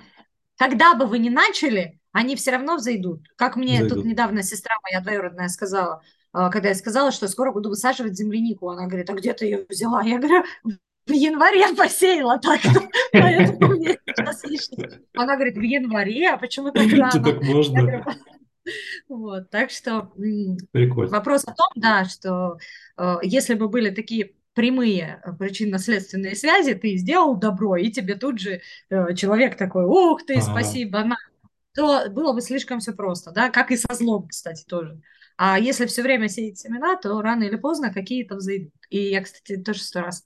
когда 0.57 0.95
бы 0.95 1.05
вы 1.05 1.19
ни 1.19 1.29
начали, 1.29 1.99
они 2.11 2.35
все 2.35 2.49
равно 2.49 2.77
взойдут. 2.77 3.27
Как 3.35 3.55
мне 3.55 3.75
взойдут. 3.75 3.99
тут 3.99 4.05
недавно 4.05 4.41
сестра 4.41 4.73
моя 4.81 4.99
двоюродная 4.99 5.49
сказала, 5.49 6.01
а, 6.31 6.49
когда 6.49 6.69
я 6.69 6.75
сказала, 6.75 7.11
что 7.11 7.27
скоро 7.27 7.51
буду 7.51 7.69
высаживать 7.69 8.17
землянику, 8.17 8.67
она 8.67 8.87
говорит, 8.87 9.11
а 9.11 9.13
где 9.13 9.31
ты 9.33 9.45
ее 9.45 9.65
взяла? 9.69 10.01
Я 10.01 10.17
говорю, 10.17 10.43
в 11.05 11.11
январе 11.11 11.75
посеяла 11.75 12.39
так, 12.39 12.61
поэтому 13.11 13.73
мне 13.73 13.97
сейчас 14.07 14.69
Она 15.15 15.35
говорит, 15.35 15.57
в 15.57 15.61
январе, 15.61 16.29
а 16.29 16.37
почему 16.37 16.71
так 16.71 16.91
рано? 16.91 17.11
так 17.11 17.41
можно? 17.43 18.05
Вот, 19.09 19.49
так 19.49 19.71
что 19.71 20.13
Прикольно. 20.71 21.11
вопрос 21.11 21.43
о 21.43 21.53
том, 21.53 21.67
да, 21.75 22.05
что 22.05 22.57
э, 22.97 23.15
если 23.21 23.55
бы 23.55 23.67
были 23.67 23.89
такие 23.89 24.35
прямые 24.53 25.21
причинно-следственные 25.37 26.35
связи, 26.37 26.73
ты 26.73 26.95
сделал 26.95 27.35
добро, 27.35 27.75
и 27.75 27.91
тебе 27.91 28.15
тут 28.15 28.39
же 28.39 28.61
э, 28.89 29.15
человек 29.15 29.57
такой, 29.57 29.83
ух 29.83 30.25
ты, 30.25 30.41
спасибо, 30.41 31.03
на, 31.03 31.17
то 31.73 32.09
было 32.09 32.33
бы 32.33 32.41
слишком 32.41 32.79
все 32.79 32.93
просто, 32.93 33.31
да, 33.31 33.49
как 33.49 33.71
и 33.71 33.77
со 33.77 33.93
злом, 33.93 34.27
кстати, 34.27 34.63
тоже. 34.65 35.01
А 35.35 35.57
если 35.59 35.87
все 35.87 36.03
время 36.03 36.29
сеять 36.29 36.59
семена, 36.59 36.95
то 36.95 37.19
рано 37.21 37.43
или 37.43 37.55
поздно 37.55 37.91
какие-то 37.91 38.35
взойдут. 38.35 38.73
И 38.89 39.09
я, 39.09 39.21
кстати, 39.23 39.57
тоже 39.57 39.81
сто 39.81 40.01
раз 40.01 40.23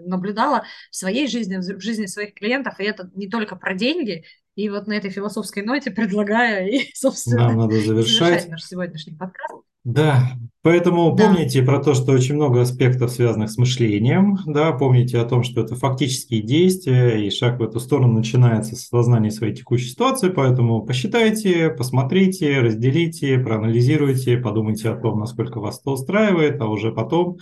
наблюдала 0.00 0.64
в 0.90 0.96
своей 0.96 1.26
жизни, 1.26 1.56
в 1.56 1.80
жизни 1.80 2.06
своих 2.06 2.34
клиентов, 2.34 2.78
и 2.78 2.84
это 2.84 3.10
не 3.14 3.28
только 3.28 3.56
про 3.56 3.74
деньги. 3.74 4.24
И 4.54 4.68
вот 4.68 4.86
на 4.86 4.94
этой 4.94 5.10
философской 5.10 5.62
ноте 5.62 5.90
предлагаю 5.92 6.70
и, 6.70 6.90
собственно, 6.94 7.48
Нам 7.48 7.58
надо 7.58 7.80
завершать. 7.80 8.18
завершать 8.18 8.48
наш 8.48 8.64
сегодняшний 8.64 9.16
подкаст. 9.16 9.67
Да, 9.88 10.32
поэтому 10.60 11.14
да. 11.14 11.24
помните 11.28 11.62
про 11.62 11.82
то, 11.82 11.94
что 11.94 12.12
очень 12.12 12.34
много 12.34 12.60
аспектов, 12.60 13.10
связанных 13.10 13.50
с 13.50 13.56
мышлением, 13.56 14.36
да, 14.44 14.72
помните 14.72 15.18
о 15.18 15.24
том, 15.24 15.42
что 15.42 15.62
это 15.62 15.76
фактические 15.76 16.42
действия, 16.42 17.26
и 17.26 17.30
шаг 17.30 17.58
в 17.58 17.62
эту 17.62 17.80
сторону 17.80 18.12
начинается 18.12 18.76
с 18.76 18.84
осознания 18.84 19.30
своей 19.30 19.54
текущей 19.54 19.88
ситуации, 19.88 20.28
поэтому 20.28 20.82
посчитайте, 20.82 21.70
посмотрите, 21.70 22.60
разделите, 22.60 23.38
проанализируйте, 23.38 24.36
подумайте 24.36 24.90
о 24.90 24.96
том, 24.96 25.20
насколько 25.20 25.58
вас 25.58 25.80
это 25.80 25.90
устраивает, 25.90 26.60
а 26.60 26.66
уже 26.66 26.92
потом 26.92 27.38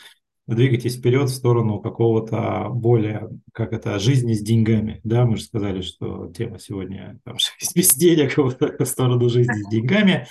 двигайтесь 0.47 0.99
вперед 0.99 1.29
в 1.29 1.35
сторону 1.35 1.81
какого-то 1.81 2.69
более, 2.71 3.29
как 3.53 3.73
это, 3.73 3.99
жизни 3.99 4.35
с 4.35 4.41
деньгами. 4.41 5.01
Да, 5.03 5.25
мы 5.25 5.37
же 5.37 5.43
сказали, 5.43 5.81
что 5.81 6.31
тема 6.33 6.61
сегодня 6.61 7.19
там, 7.25 7.39
жизнь 7.61 7.73
без 7.75 7.93
денег, 7.97 8.39
в 8.79 8.85
сторону 8.85 9.29
жизни 9.29 9.65
с 9.65 9.69
деньгами. 9.69 10.29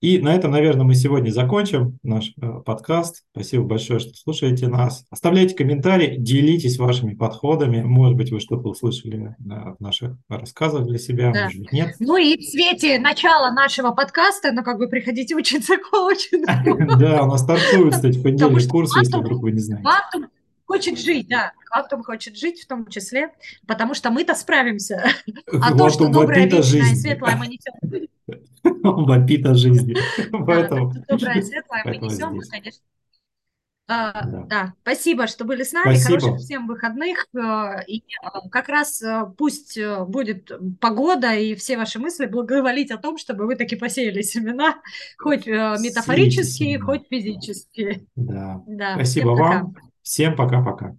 И 0.00 0.18
на 0.18 0.34
этом, 0.34 0.52
наверное, 0.52 0.84
мы 0.84 0.94
сегодня 0.94 1.30
закончим 1.30 1.98
наш 2.02 2.32
э, 2.40 2.46
подкаст. 2.64 3.24
Спасибо 3.32 3.64
большое, 3.64 3.98
что 3.98 4.14
слушаете 4.14 4.68
нас. 4.68 5.04
Оставляйте 5.10 5.54
комментарии, 5.54 6.16
делитесь 6.18 6.78
вашими 6.78 7.14
подходами. 7.14 7.82
Может 7.82 8.16
быть, 8.16 8.30
вы 8.30 8.40
что-то 8.40 8.68
услышали 8.68 9.34
э, 9.38 9.74
в 9.78 9.80
наших 9.80 10.16
рассказах 10.28 10.86
для 10.86 10.98
себя, 10.98 11.32
да. 11.32 11.44
может 11.44 11.58
быть, 11.58 11.72
нет. 11.72 11.96
Ну 11.98 12.16
и 12.16 12.36
в 12.36 12.42
свете 12.42 12.98
начала 12.98 13.50
нашего 13.50 13.90
подкаста, 13.90 14.52
ну 14.52 14.62
как 14.62 14.78
бы 14.78 14.88
приходите 14.88 15.34
учиться 15.34 15.76
коучингу. 15.76 16.94
Да, 17.04 17.22
у 17.22 17.26
нас 17.26 17.42
стартует, 17.42 17.94
кстати, 17.94 18.18
понедельник 18.22 18.68
курс, 18.68 18.96
если 18.96 19.18
вдруг 19.18 19.42
вы 19.42 19.52
не 19.52 19.58
знаете 19.58 19.84
хочет 20.66 20.98
жить, 20.98 21.28
да. 21.28 21.52
Квантум 21.66 22.02
хочет 22.02 22.36
жить 22.36 22.62
в 22.62 22.66
том 22.66 22.86
числе, 22.88 23.30
потому 23.66 23.94
что 23.94 24.10
мы-то 24.10 24.34
справимся. 24.34 25.04
А 25.52 25.76
то, 25.76 25.90
что 25.90 26.08
доброе, 26.08 26.46
вечное, 26.46 26.94
светлое 26.94 27.36
мы 27.36 27.46
несем. 27.46 28.08
Он 28.82 29.06
вопит 29.06 29.46
о 29.46 29.54
жизни. 29.54 29.94
Поэтому... 30.46 30.92
Доброе, 31.08 31.42
светлое 31.42 31.82
мы 31.84 31.96
несем, 31.98 32.40
конечно. 32.50 32.82
А, 33.86 34.26
да. 34.26 34.44
да, 34.48 34.74
спасибо, 34.80 35.26
что 35.26 35.44
были 35.44 35.62
с 35.62 35.72
нами. 35.72 35.94
Спасибо. 35.94 36.20
Хороших 36.20 36.40
всем 36.40 36.66
выходных. 36.66 37.26
Э, 37.34 37.84
и 37.86 37.98
э, 37.98 38.48
как 38.50 38.70
раз 38.70 39.02
э, 39.02 39.26
пусть 39.36 39.78
будет 40.06 40.50
погода 40.80 41.34
и 41.34 41.54
все 41.54 41.76
ваши 41.76 41.98
мысли 41.98 42.24
благоволить 42.24 42.90
о 42.90 42.96
том, 42.96 43.18
чтобы 43.18 43.44
вы 43.46 43.56
таки 43.56 43.76
посеяли 43.76 44.22
семена, 44.22 44.76
хоть 45.18 45.46
метафорические, 45.46 46.80
хоть 46.80 47.06
физические. 47.10 48.06
Да. 48.16 48.62
да. 48.66 48.94
Спасибо 48.94 49.30
вам. 49.30 49.74
Всем 50.02 50.34
пока-пока. 50.34 50.96